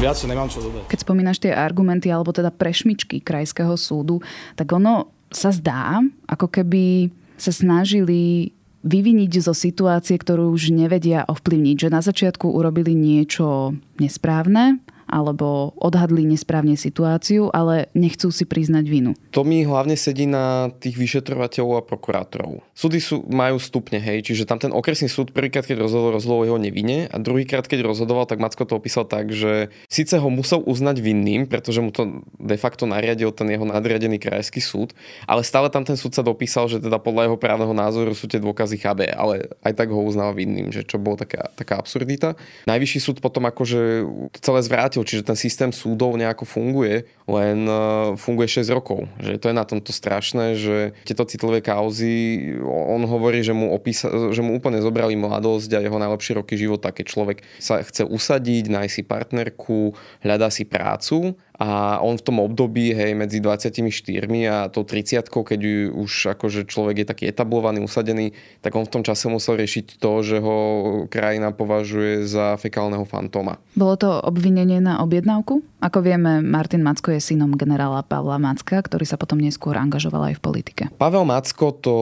Viac 0.00 0.16
nemám 0.24 0.48
čo 0.48 0.64
dodať. 0.64 0.88
Keď 0.88 1.00
spomínaš 1.04 1.38
tie 1.38 1.52
argumenty 1.52 2.08
alebo 2.08 2.32
teda 2.32 2.48
prešmičky 2.48 3.20
krajského 3.20 3.76
súdu, 3.76 4.24
tak 4.56 4.72
ono 4.72 5.12
sa 5.28 5.52
zdá, 5.52 6.00
ako 6.28 6.48
keby 6.48 7.12
sa 7.36 7.52
snažili 7.52 8.52
vyviniť 8.82 9.32
zo 9.38 9.54
situácie, 9.54 10.18
ktorú 10.18 10.50
už 10.50 10.74
nevedia 10.74 11.22
ovplyvniť. 11.28 11.76
Že 11.76 11.88
na 11.92 12.00
začiatku 12.02 12.50
urobili 12.50 12.96
niečo 12.98 13.78
nesprávne 14.00 14.82
alebo 15.12 15.76
odhadli 15.76 16.24
nesprávne 16.24 16.80
situáciu, 16.80 17.52
ale 17.52 17.92
nechcú 17.92 18.32
si 18.32 18.48
priznať 18.48 18.84
vinu. 18.88 19.12
To 19.36 19.44
mi 19.44 19.60
hlavne 19.60 19.92
sedí 19.92 20.24
na 20.24 20.72
tých 20.80 20.96
vyšetrovateľov 20.96 21.76
a 21.76 21.82
prokurátorov. 21.84 22.64
Súdy 22.72 23.04
sú, 23.04 23.20
majú 23.28 23.60
stupne, 23.60 24.00
hej, 24.00 24.24
čiže 24.24 24.48
tam 24.48 24.56
ten 24.56 24.72
okresný 24.72 25.12
súd 25.12 25.36
prvýkrát, 25.36 25.68
keď 25.68 25.84
rozhodol, 25.84 26.16
rozhodol 26.16 26.48
jeho 26.48 26.56
nevine 26.56 27.12
a 27.12 27.20
druhýkrát, 27.20 27.68
keď 27.68 27.84
rozhodoval, 27.84 28.24
tak 28.24 28.40
Macko 28.40 28.64
to 28.64 28.80
opísal 28.80 29.04
tak, 29.04 29.28
že 29.28 29.68
síce 29.92 30.16
ho 30.16 30.28
musel 30.32 30.64
uznať 30.64 31.04
vinným, 31.04 31.44
pretože 31.44 31.84
mu 31.84 31.92
to 31.92 32.24
de 32.40 32.56
facto 32.56 32.88
nariadil 32.88 33.28
ten 33.36 33.52
jeho 33.52 33.68
nadriadený 33.68 34.16
krajský 34.16 34.64
súd, 34.64 34.96
ale 35.28 35.44
stále 35.44 35.68
tam 35.68 35.84
ten 35.84 36.00
súd 36.00 36.16
sa 36.16 36.24
dopísal, 36.24 36.72
že 36.72 36.80
teda 36.80 36.96
podľa 36.96 37.28
jeho 37.28 37.36
právneho 37.36 37.74
názoru 37.76 38.16
sú 38.16 38.24
tie 38.24 38.40
dôkazy 38.40 38.80
KB, 38.80 39.12
ale 39.12 39.52
aj 39.60 39.72
tak 39.76 39.92
ho 39.92 40.00
uznal 40.00 40.32
vinným, 40.32 40.72
že 40.72 40.86
čo 40.86 40.96
bolo 40.96 41.20
taká, 41.20 41.52
taká 41.52 41.76
absurdita. 41.76 42.38
Najvyšší 42.64 42.98
súd 43.02 43.16
potom 43.20 43.44
akože 43.44 44.08
celé 44.40 44.60
zvrátil 44.64 45.01
zistil, 45.02 45.18
čiže 45.18 45.26
ten 45.26 45.36
systém 45.36 45.70
súdov 45.74 46.14
nejako 46.16 46.46
funguje, 46.46 47.04
len 47.26 47.66
e, 47.66 48.16
funguje 48.16 48.62
6 48.62 48.70
rokov. 48.70 49.08
Že 49.18 49.38
to 49.38 49.46
je 49.50 49.54
na 49.54 49.66
tomto 49.66 49.92
strašné, 49.92 50.54
že 50.54 50.76
tieto 51.04 51.26
citlivé 51.26 51.60
kauzy, 51.60 52.54
on 52.62 53.02
hovorí, 53.06 53.42
že 53.42 53.52
mu, 53.52 53.74
opísa, 53.74 54.08
že 54.30 54.42
mu 54.42 54.54
úplne 54.54 54.78
zobrali 54.78 55.18
mladosť 55.18 55.70
a 55.78 55.84
jeho 55.84 55.98
najlepšie 55.98 56.38
roky 56.38 56.54
života, 56.54 56.94
keď 56.94 57.04
človek 57.10 57.38
sa 57.58 57.82
chce 57.82 58.06
usadiť, 58.06 58.70
nájsť 58.70 58.92
si 58.94 59.02
partnerku, 59.02 59.94
hľadá 60.22 60.48
si 60.48 60.64
prácu 60.64 61.34
a 61.62 62.02
on 62.02 62.18
v 62.18 62.26
tom 62.26 62.42
období, 62.42 62.90
hej, 62.90 63.14
medzi 63.14 63.38
24 63.38 63.78
a 64.50 64.66
tou 64.66 64.82
30 64.82 65.22
keď 65.30 65.60
už 65.94 66.34
akože 66.34 66.66
človek 66.66 67.02
je 67.02 67.06
taký 67.06 67.24
etablovaný, 67.30 67.86
usadený, 67.86 68.34
tak 68.58 68.74
on 68.74 68.82
v 68.82 68.90
tom 68.98 69.02
čase 69.06 69.30
musel 69.30 69.54
riešiť 69.62 70.02
to, 70.02 70.12
že 70.26 70.42
ho 70.42 70.56
krajina 71.06 71.54
považuje 71.54 72.26
za 72.26 72.58
fekálneho 72.58 73.06
fantóma. 73.06 73.62
Bolo 73.78 73.94
to 73.94 74.10
obvinenie 74.26 74.82
na 74.82 74.98
objednávku? 75.06 75.62
Ako 75.82 76.02
vieme, 76.02 76.42
Martin 76.42 76.82
Macko 76.82 77.10
je 77.14 77.18
synom 77.18 77.54
generála 77.58 78.06
Pavla 78.06 78.38
Macka, 78.38 78.82
ktorý 78.82 79.06
sa 79.06 79.18
potom 79.18 79.38
neskôr 79.38 79.74
angažoval 79.74 80.30
aj 80.30 80.38
v 80.38 80.42
politike. 80.42 80.82
Pavel 80.94 81.26
Macko 81.26 81.74
to 81.74 81.96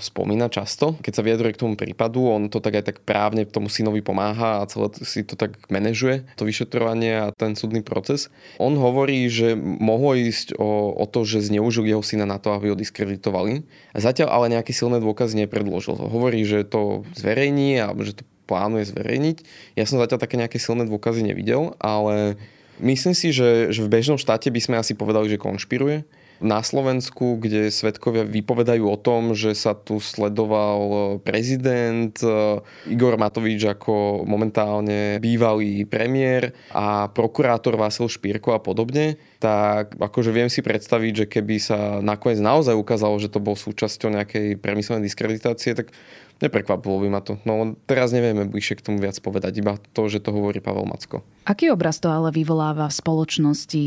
spomína 0.00 0.48
často, 0.48 0.96
keď 1.00 1.12
sa 1.12 1.24
vyjadruje 1.24 1.52
k 1.52 1.60
tomu 1.60 1.74
prípadu, 1.76 2.20
on 2.32 2.48
to 2.48 2.60
tak 2.60 2.80
aj 2.80 2.84
tak 2.92 2.96
právne 3.04 3.48
tomu 3.48 3.68
synovi 3.68 4.00
pomáha 4.00 4.64
a 4.64 4.68
celé 4.68 4.88
si 5.04 5.20
to 5.24 5.36
tak 5.36 5.56
manažuje, 5.68 6.24
to 6.36 6.48
vyšetrovanie 6.48 7.28
a 7.28 7.32
ten 7.32 7.52
súdny 7.52 7.84
proces. 7.84 8.32
On 8.56 8.72
hovorí, 8.72 9.05
že 9.30 9.54
mohlo 9.58 10.18
ísť 10.18 10.58
o, 10.58 10.90
o 10.96 11.04
to, 11.06 11.22
že 11.22 11.46
zneužil 11.46 11.86
jeho 11.86 12.02
syna 12.02 12.26
na 12.26 12.42
to, 12.42 12.50
aby 12.50 12.74
ho 12.74 12.76
diskreditovali. 12.76 13.62
Zatiaľ 13.94 14.34
ale 14.34 14.58
nejaké 14.58 14.74
silné 14.74 14.98
dôkazy 14.98 15.46
nepredložil. 15.46 15.94
Hovorí, 15.94 16.42
že 16.42 16.66
to 16.66 17.06
zverejní 17.14 17.78
alebo 17.78 18.02
že 18.02 18.18
to 18.18 18.24
plánuje 18.50 18.90
zverejniť. 18.90 19.36
Ja 19.78 19.86
som 19.86 20.02
zatiaľ 20.02 20.18
také 20.18 20.34
nejaké 20.38 20.58
silné 20.58 20.86
dôkazy 20.86 21.22
nevidel, 21.22 21.78
ale 21.78 22.40
Myslím 22.76 23.16
si, 23.16 23.32
že, 23.32 23.72
že 23.72 23.80
v 23.80 23.88
bežnom 23.88 24.20
štáte 24.20 24.52
by 24.52 24.60
sme 24.60 24.76
asi 24.76 24.92
povedali, 24.92 25.32
že 25.32 25.40
konšpiruje. 25.40 26.04
Na 26.40 26.60
Slovensku, 26.60 27.40
kde 27.40 27.72
svetkovia 27.72 28.28
vypovedajú 28.28 28.84
o 28.84 29.00
tom, 29.00 29.32
že 29.32 29.56
sa 29.56 29.72
tu 29.72 29.96
sledoval 30.02 31.18
prezident 31.24 32.12
eh, 32.20 32.92
Igor 32.92 33.16
Matovič 33.16 33.64
ako 33.64 34.24
momentálne 34.28 35.16
bývalý 35.16 35.88
premiér 35.88 36.52
a 36.76 37.08
prokurátor 37.08 37.80
Vasil 37.80 38.12
Špírko 38.12 38.52
a 38.52 38.60
podobne, 38.60 39.16
tak 39.40 39.96
akože 39.96 40.30
viem 40.32 40.52
si 40.52 40.60
predstaviť, 40.60 41.12
že 41.24 41.26
keby 41.28 41.56
sa 41.56 41.78
nakoniec 42.04 42.40
naozaj 42.40 42.76
ukázalo, 42.76 43.16
že 43.16 43.32
to 43.32 43.40
bol 43.40 43.56
súčasťou 43.56 44.12
nejakej 44.12 44.60
premyslenej 44.60 45.08
diskreditácie, 45.08 45.72
tak 45.72 45.92
Neprekvapilo 46.36 47.00
by 47.00 47.08
ma 47.08 47.20
to. 47.24 47.40
No 47.48 47.72
teraz 47.88 48.12
nevieme 48.12 48.44
bližšie 48.44 48.76
k 48.76 48.84
tomu 48.92 49.00
viac 49.00 49.16
povedať, 49.24 49.56
iba 49.56 49.80
to, 49.96 50.12
že 50.12 50.20
to 50.20 50.36
hovorí 50.36 50.60
Pavel 50.60 50.84
Macko. 50.84 51.24
Aký 51.48 51.72
obraz 51.72 51.96
to 51.96 52.12
ale 52.12 52.28
vyvoláva 52.28 52.92
v 52.92 52.98
spoločnosti 53.00 53.84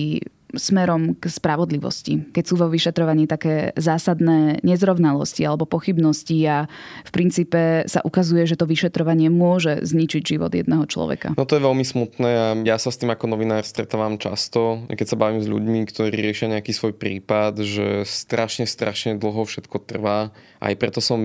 smerom 0.58 1.14
k 1.14 1.30
spravodlivosti, 1.30 2.34
keď 2.34 2.44
sú 2.46 2.56
vo 2.58 2.68
vyšetrovaní 2.72 3.30
také 3.30 3.76
zásadné 3.78 4.64
nezrovnalosti 4.66 5.46
alebo 5.46 5.70
pochybnosti 5.70 6.38
a 6.50 6.66
v 7.06 7.12
princípe 7.14 7.86
sa 7.86 8.02
ukazuje, 8.02 8.50
že 8.50 8.58
to 8.58 8.66
vyšetrovanie 8.66 9.30
môže 9.30 9.86
zničiť 9.86 10.24
život 10.26 10.52
jedného 10.54 10.86
človeka. 10.90 11.38
No 11.38 11.46
to 11.46 11.58
je 11.58 11.66
veľmi 11.66 11.86
smutné 11.86 12.30
a 12.30 12.48
ja 12.66 12.78
sa 12.82 12.90
s 12.90 12.98
tým 12.98 13.14
ako 13.14 13.30
novinár 13.30 13.62
stretávam 13.62 14.18
často, 14.18 14.86
keď 14.90 15.08
sa 15.08 15.20
bavím 15.20 15.42
s 15.46 15.52
ľuďmi, 15.52 15.80
ktorí 15.86 16.10
riešia 16.14 16.50
nejaký 16.50 16.74
svoj 16.74 16.94
prípad, 16.98 17.62
že 17.62 17.88
strašne, 18.10 18.66
strašne 18.66 19.22
dlho 19.22 19.46
všetko 19.46 19.78
trvá. 19.86 20.34
Aj 20.60 20.76
preto 20.76 21.00
som 21.00 21.16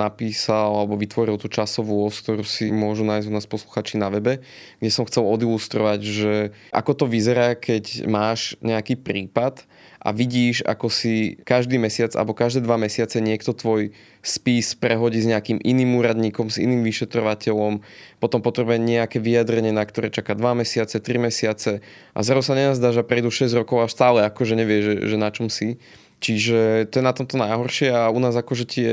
napísal 0.00 0.72
alebo 0.72 0.96
vytvoril 0.96 1.36
tú 1.36 1.52
časovú 1.52 2.00
os, 2.08 2.16
ktorú 2.24 2.48
si 2.48 2.72
môžu 2.72 3.04
nájsť 3.04 3.28
u 3.28 3.32
nás 3.36 3.44
posluchači 3.44 4.00
na 4.00 4.08
webe, 4.08 4.40
kde 4.80 4.90
som 4.90 5.04
chcel 5.04 5.28
odilustrovať, 5.28 6.00
že 6.00 6.32
ako 6.72 7.04
to 7.04 7.04
vyzerá, 7.04 7.52
keď 7.60 8.08
máš 8.08 8.56
nejaký 8.64 8.96
prípad 8.96 9.68
a 10.00 10.16
vidíš, 10.16 10.64
ako 10.64 10.88
si 10.88 11.36
každý 11.44 11.76
mesiac 11.76 12.16
alebo 12.16 12.32
každé 12.32 12.64
dva 12.64 12.80
mesiace 12.80 13.20
niekto 13.20 13.52
tvoj 13.52 13.92
spis 14.24 14.72
prehodí 14.72 15.20
s 15.20 15.28
nejakým 15.28 15.60
iným 15.60 16.00
úradníkom, 16.00 16.48
s 16.48 16.56
iným 16.56 16.80
vyšetrovateľom, 16.80 17.84
potom 18.16 18.40
potrebuje 18.40 18.80
nejaké 18.80 19.20
vyjadrenie, 19.20 19.76
na 19.76 19.84
ktoré 19.84 20.08
čaká 20.08 20.32
dva 20.32 20.56
mesiace, 20.56 21.04
tri 21.04 21.20
mesiace 21.20 21.84
a 22.16 22.18
zrazu 22.24 22.48
sa 22.48 22.56
nenazdá, 22.56 22.96
že 22.96 23.04
prejdu 23.04 23.28
6 23.28 23.52
rokov 23.60 23.84
a 23.84 23.92
stále 23.92 24.24
akože 24.24 24.56
nevie, 24.56 24.80
že, 24.80 24.94
že 25.04 25.16
na 25.20 25.28
čom 25.28 25.52
si. 25.52 25.76
Čiže 26.20 26.86
to 26.92 27.00
je 27.00 27.04
na 27.04 27.16
tomto 27.16 27.40
najhoršie 27.40 27.88
a 27.90 28.12
u 28.12 28.20
nás 28.20 28.36
akože 28.36 28.64
tie 28.68 28.90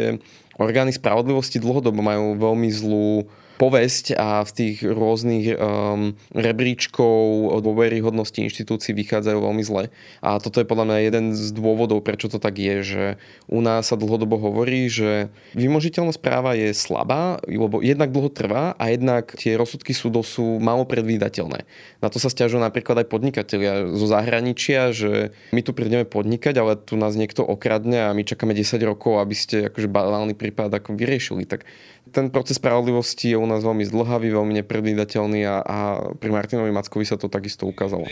orgány 0.55 0.95
spravodlivosti 0.95 1.59
dlhodobo 1.59 1.99
majú 1.99 2.39
veľmi 2.39 2.69
zlú 2.71 3.27
povesť 3.57 4.13
a 4.13 4.45
v 4.45 4.51
tých 4.53 4.77
rôznych 4.85 5.57
um, 5.57 6.13
rebríčkov 6.31 7.51
o 7.51 7.57
dôveryhodnosti 7.57 8.37
inštitúcií 8.37 8.93
vychádzajú 8.93 9.37
veľmi 9.41 9.63
zle. 9.65 9.89
A 10.21 10.37
toto 10.37 10.61
je 10.61 10.69
podľa 10.69 10.85
mňa 10.93 10.97
jeden 11.09 11.25
z 11.33 11.49
dôvodov, 11.57 12.05
prečo 12.05 12.29
to 12.29 12.37
tak 12.37 12.61
je, 12.61 12.75
že 12.85 13.03
u 13.49 13.59
nás 13.59 13.89
sa 13.89 13.97
dlhodobo 13.97 14.37
hovorí, 14.37 14.85
že 14.87 15.33
vymožiteľnosť 15.57 16.21
práva 16.21 16.53
je 16.53 16.69
slabá, 16.77 17.41
lebo 17.49 17.81
jednak 17.81 18.13
dlho 18.13 18.29
trvá 18.29 18.77
a 18.77 18.93
jednak 18.93 19.33
tie 19.33 19.57
rozsudky 19.57 19.91
súdov 19.91 20.21
sú 20.21 20.61
málo 20.61 20.85
predvídateľné. 20.85 21.65
Na 21.97 22.07
to 22.13 22.21
sa 22.21 22.29
stiažujú 22.29 22.61
napríklad 22.61 23.01
aj 23.01 23.09
podnikatelia 23.09 23.89
zo 23.89 24.05
zahraničia, 24.05 24.93
že 24.93 25.33
my 25.49 25.65
tu 25.65 25.73
prídeme 25.73 26.05
podnikať, 26.05 26.53
ale 26.61 26.77
tu 26.77 26.93
nás 26.93 27.17
niekto 27.17 27.41
okradne 27.41 28.05
a 28.05 28.13
my 28.13 28.21
čakáme 28.21 28.53
10 28.53 28.77
rokov, 28.85 29.17
aby 29.17 29.33
ste 29.33 29.55
akože 29.73 29.89
banálny 29.89 30.37
prípad 30.37 30.69
ako 30.77 30.93
vyriešili. 30.93 31.49
Tak 31.49 31.65
ten 32.11 32.31
proces 32.31 32.59
spravodlivosti 32.59 33.35
je 33.35 33.37
u 33.37 33.46
nás 33.47 33.63
veľmi 33.63 33.87
zdlhavý, 33.87 34.29
veľmi 34.29 34.53
nepredvídateľný 34.63 35.41
a, 35.47 35.55
a 35.63 35.77
pri 36.19 36.29
Martinovi 36.29 36.69
Mackovi 36.69 37.07
sa 37.07 37.15
to 37.15 37.31
takisto 37.31 37.63
ukázalo. 37.65 38.05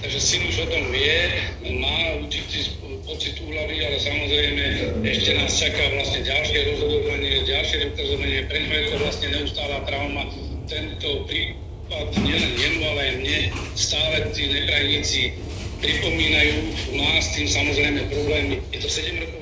Takže 0.00 0.18
syn 0.18 0.42
už 0.48 0.64
o 0.64 0.66
tom 0.72 0.84
vie, 0.90 1.16
má 1.78 2.18
určitý 2.24 2.72
pocit 3.04 3.40
úľavy, 3.40 3.76
ale 3.84 3.96
samozrejme 4.00 4.64
ešte 5.04 5.30
nás 5.36 5.52
čaká 5.52 5.84
vlastne 5.96 6.20
ďalšie 6.24 6.58
rozhodovanie, 6.76 7.32
ďalšie 7.44 7.76
dokazovanie, 7.92 8.40
pre 8.48 8.58
je 8.64 8.88
to 8.92 8.96
vlastne 9.00 9.28
neustála 9.32 9.78
trauma. 9.88 10.24
Tento 10.68 11.24
prípad 11.24 12.06
nielen 12.20 12.52
jemu, 12.60 12.80
ale 12.84 13.00
aj 13.00 13.14
mne 13.24 13.38
stále 13.72 14.16
tí 14.36 14.52
neprajníci 14.52 15.20
pripomínajú, 15.80 16.54
má 17.00 17.16
s 17.22 17.32
tým 17.32 17.46
samozrejme 17.48 18.00
problémy. 18.12 18.60
Je 18.74 18.78
to 18.84 18.88
7 18.92 19.24
rokov 19.24 19.38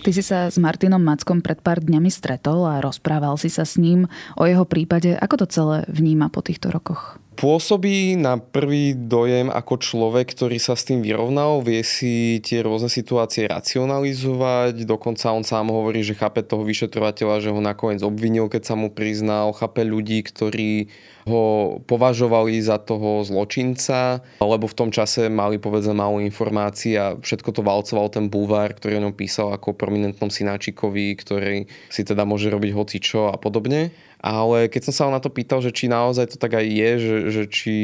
Ty 0.00 0.16
si 0.16 0.24
sa 0.24 0.48
s 0.48 0.56
Martinom 0.56 1.04
Mackom 1.04 1.44
pred 1.44 1.60
pár 1.60 1.84
dňami 1.84 2.08
stretol 2.08 2.64
a 2.64 2.80
rozprával 2.80 3.36
si 3.36 3.52
sa 3.52 3.68
s 3.68 3.76
ním 3.76 4.08
o 4.32 4.48
jeho 4.48 4.64
prípade. 4.64 5.12
Ako 5.12 5.44
to 5.44 5.46
celé 5.46 5.84
vníma 5.92 6.32
po 6.32 6.40
týchto 6.40 6.72
rokoch? 6.72 7.20
Pôsobí 7.40 8.20
na 8.20 8.36
prvý 8.36 8.92
dojem 8.92 9.48
ako 9.48 9.80
človek, 9.80 10.36
ktorý 10.36 10.60
sa 10.60 10.76
s 10.76 10.84
tým 10.84 11.00
vyrovnal, 11.00 11.64
vie 11.64 11.80
si 11.80 12.36
tie 12.44 12.60
rôzne 12.60 12.92
situácie 12.92 13.48
racionalizovať, 13.48 14.84
dokonca 14.84 15.32
on 15.32 15.40
sám 15.40 15.72
hovorí, 15.72 16.04
že 16.04 16.12
chápe 16.12 16.44
toho 16.44 16.68
vyšetrovateľa, 16.68 17.40
že 17.40 17.48
ho 17.48 17.56
nakoniec 17.64 18.04
obvinil, 18.04 18.52
keď 18.52 18.68
sa 18.68 18.74
mu 18.76 18.92
priznal, 18.92 19.56
chápe 19.56 19.88
ľudí, 19.88 20.20
ktorí 20.20 20.92
ho 21.24 21.80
považovali 21.88 22.60
za 22.60 22.76
toho 22.76 23.24
zločinca, 23.24 24.20
lebo 24.44 24.68
v 24.68 24.76
tom 24.76 24.92
čase 24.92 25.32
mali 25.32 25.56
povedzme 25.56 25.96
málo 25.96 26.20
informácií 26.20 26.92
a 27.00 27.16
všetko 27.16 27.56
to 27.56 27.64
valcoval 27.64 28.12
ten 28.12 28.28
búvar, 28.28 28.76
ktorý 28.76 29.00
o 29.00 29.04
ňom 29.08 29.16
písal 29.16 29.56
ako 29.56 29.72
prominentnom 29.72 30.28
synáčikovi, 30.28 31.16
ktorý 31.16 31.64
si 31.88 32.02
teda 32.04 32.28
môže 32.28 32.52
robiť 32.52 32.76
hocičo 32.76 33.32
a 33.32 33.40
podobne. 33.40 34.09
Ale 34.20 34.68
keď 34.68 34.88
som 34.88 34.94
sa 34.94 35.02
ho 35.08 35.10
na 35.16 35.20
to 35.20 35.32
pýtal, 35.32 35.64
že 35.64 35.72
či 35.72 35.88
naozaj 35.88 36.32
to 36.32 36.36
tak 36.36 36.60
aj 36.60 36.66
je, 36.68 36.90
že, 37.00 37.16
že 37.32 37.42
či 37.48 37.74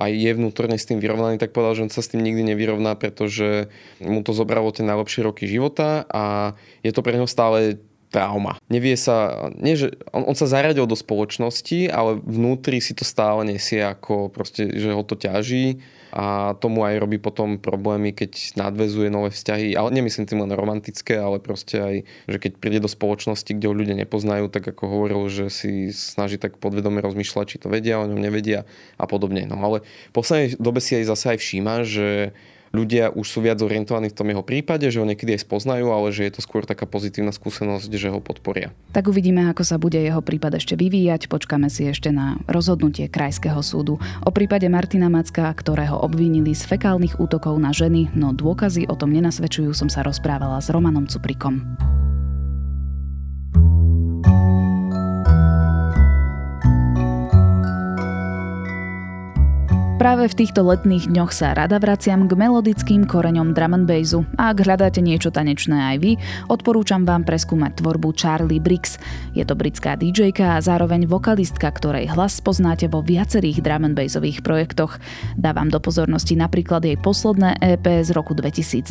aj 0.00 0.08
je 0.08 0.32
vnútorne 0.32 0.80
s 0.80 0.88
tým 0.88 0.96
vyrovnaný, 0.96 1.36
tak 1.36 1.52
povedal, 1.52 1.76
že 1.76 1.84
on 1.84 1.92
sa 1.92 2.00
s 2.00 2.08
tým 2.08 2.24
nikdy 2.24 2.48
nevyrovná, 2.48 2.96
pretože 2.96 3.68
mu 4.00 4.24
to 4.24 4.32
zobralo 4.32 4.72
tie 4.72 4.88
najlepšie 4.88 5.20
roky 5.20 5.44
života 5.44 6.08
a 6.08 6.56
je 6.80 6.90
to 6.96 7.04
pre 7.04 7.12
neho 7.12 7.28
stále 7.28 7.76
trauma. 8.12 8.60
Nevie 8.68 8.94
sa, 9.00 9.48
nie, 9.56 9.72
že 9.74 9.96
on, 10.12 10.28
on 10.28 10.36
sa 10.36 10.44
zaradil 10.44 10.84
do 10.84 10.94
spoločnosti, 10.94 11.88
ale 11.88 12.20
vnútri 12.20 12.84
si 12.84 12.92
to 12.92 13.08
stále 13.08 13.40
nesie 13.48 13.80
ako 13.80 14.28
proste, 14.28 14.68
že 14.68 14.92
ho 14.92 15.00
to 15.00 15.16
ťaží 15.16 15.80
a 16.12 16.52
tomu 16.60 16.84
aj 16.84 17.00
robí 17.00 17.16
potom 17.16 17.56
problémy, 17.56 18.12
keď 18.12 18.60
nadvezuje 18.60 19.08
nové 19.08 19.32
vzťahy, 19.32 19.72
ale 19.72 19.96
nemyslím 19.96 20.28
tým 20.28 20.44
len 20.44 20.52
romantické, 20.52 21.16
ale 21.16 21.40
proste 21.40 21.80
aj, 21.80 21.96
že 22.28 22.36
keď 22.36 22.52
príde 22.60 22.84
do 22.84 22.92
spoločnosti, 22.92 23.48
kde 23.48 23.64
ho 23.64 23.72
ľudia 23.72 23.96
nepoznajú, 23.96 24.52
tak 24.52 24.76
ako 24.76 24.92
hovoril, 24.92 25.32
že 25.32 25.48
si 25.48 25.88
snaží 25.88 26.36
tak 26.36 26.60
podvedome 26.60 27.00
rozmýšľať, 27.00 27.46
či 27.48 27.60
to 27.64 27.72
vedia, 27.72 27.96
o 27.96 28.04
ňom 28.04 28.20
nevedia 28.20 28.68
a 29.00 29.08
podobne. 29.08 29.48
No 29.48 29.56
ale 29.64 29.88
v 30.12 30.12
poslednej 30.12 30.60
dobe 30.60 30.84
si 30.84 31.00
aj 31.00 31.08
zase 31.16 31.24
aj 31.32 31.38
všíma, 31.40 31.74
že 31.88 32.36
ľudia 32.72 33.12
už 33.12 33.26
sú 33.28 33.38
viac 33.44 33.60
orientovaní 33.60 34.10
v 34.10 34.16
tom 34.16 34.28
jeho 34.32 34.42
prípade, 34.42 34.88
že 34.88 34.98
ho 34.98 35.06
niekedy 35.06 35.36
aj 35.36 35.44
spoznajú, 35.46 35.86
ale 35.92 36.08
že 36.10 36.26
je 36.26 36.32
to 36.34 36.40
skôr 36.42 36.64
taká 36.66 36.88
pozitívna 36.88 37.30
skúsenosť, 37.30 37.92
že 37.92 38.08
ho 38.10 38.18
podporia. 38.18 38.74
Tak 38.96 39.06
uvidíme, 39.06 39.46
ako 39.52 39.62
sa 39.62 39.76
bude 39.76 40.00
jeho 40.00 40.24
prípad 40.24 40.58
ešte 40.58 40.74
vyvíjať. 40.74 41.28
Počkáme 41.30 41.68
si 41.68 41.86
ešte 41.86 42.10
na 42.10 42.40
rozhodnutie 42.48 43.06
Krajského 43.06 43.60
súdu. 43.62 44.00
O 44.24 44.30
prípade 44.34 44.66
Martina 44.66 45.12
Macka, 45.12 45.52
ktorého 45.52 46.00
obvinili 46.00 46.56
z 46.56 46.66
fekálnych 46.66 47.20
útokov 47.22 47.54
na 47.60 47.70
ženy, 47.70 48.10
no 48.16 48.34
dôkazy 48.34 48.88
o 48.88 48.96
tom 48.96 49.12
nenasvedčujú, 49.14 49.70
som 49.76 49.92
sa 49.92 50.02
rozprávala 50.02 50.58
s 50.58 50.72
Romanom 50.72 51.06
Cuprikom. 51.06 52.01
Práve 60.02 60.26
v 60.26 60.34
týchto 60.34 60.66
letných 60.66 61.14
dňoch 61.14 61.30
sa 61.30 61.54
rada 61.54 61.78
vraciam 61.78 62.26
k 62.26 62.34
melodickým 62.34 63.06
koreňom 63.06 63.54
drum 63.54 63.78
and 63.78 63.86
bassu 63.86 64.26
a 64.34 64.50
ak 64.50 64.66
hľadáte 64.66 64.98
niečo 64.98 65.30
tanečné 65.30 65.94
aj 65.94 65.96
vy, 66.02 66.12
odporúčam 66.50 67.06
vám 67.06 67.22
preskúmať 67.22 67.78
tvorbu 67.78 68.10
Charlie 68.10 68.58
Briggs. 68.58 68.98
Je 69.30 69.46
to 69.46 69.54
britská 69.54 69.94
dj 69.94 70.34
a 70.42 70.58
zároveň 70.58 71.06
vokalistka, 71.06 71.70
ktorej 71.70 72.10
hlas 72.10 72.42
poznáte 72.42 72.90
vo 72.90 72.98
viacerých 72.98 73.62
drum 73.62 73.86
and 73.86 73.94
bassových 73.94 74.42
projektoch. 74.42 74.98
Dávam 75.38 75.70
do 75.70 75.78
pozornosti 75.78 76.34
napríklad 76.34 76.82
jej 76.82 76.98
posledné 76.98 77.62
EP 77.62 77.86
z 78.02 78.10
roku 78.10 78.34
2019 78.34 78.90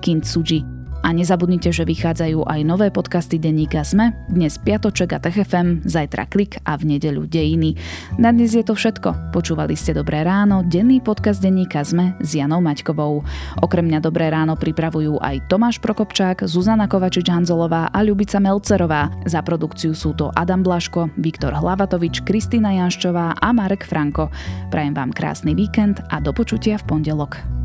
Kintsugi. 0.00 0.73
A 1.04 1.12
nezabudnite, 1.12 1.68
že 1.68 1.84
vychádzajú 1.84 2.48
aj 2.48 2.60
nové 2.64 2.88
podcasty 2.88 3.36
denníka 3.36 3.84
SME, 3.84 4.16
dnes 4.32 4.56
Piatoček 4.56 5.12
a 5.12 5.20
TFM, 5.20 5.84
zajtra 5.84 6.24
Klik 6.32 6.56
a 6.64 6.80
v 6.80 6.96
nedeľu 6.96 7.28
Dejiny. 7.28 7.76
Na 8.16 8.32
dnes 8.32 8.56
je 8.56 8.64
to 8.64 8.72
všetko. 8.72 9.36
Počúvali 9.36 9.76
ste 9.76 9.92
Dobré 9.92 10.24
ráno, 10.24 10.64
denný 10.64 11.04
podcast 11.04 11.44
denníka 11.44 11.84
SME 11.84 12.16
s 12.24 12.40
Janou 12.40 12.64
Maťkovou. 12.64 13.20
Okrem 13.60 13.84
mňa 13.84 14.00
Dobré 14.00 14.32
ráno 14.32 14.56
pripravujú 14.56 15.20
aj 15.20 15.44
Tomáš 15.52 15.76
Prokopčák, 15.84 16.48
Zuzana 16.48 16.88
Kovačič-Hanzolová 16.88 17.92
a 17.92 17.98
Ľubica 18.00 18.40
Melcerová. 18.40 19.12
Za 19.28 19.44
produkciu 19.44 19.92
sú 19.92 20.16
to 20.16 20.32
Adam 20.32 20.64
Blaško, 20.64 21.12
Viktor 21.20 21.52
Hlavatovič, 21.52 22.24
Kristýna 22.24 22.80
Janščová 22.80 23.36
a 23.36 23.48
Marek 23.52 23.84
Franko. 23.84 24.32
Prajem 24.72 24.96
vám 24.96 25.12
krásny 25.12 25.52
víkend 25.52 26.00
a 26.08 26.16
do 26.24 26.32
počutia 26.32 26.80
v 26.80 26.88
pondelok. 26.88 27.63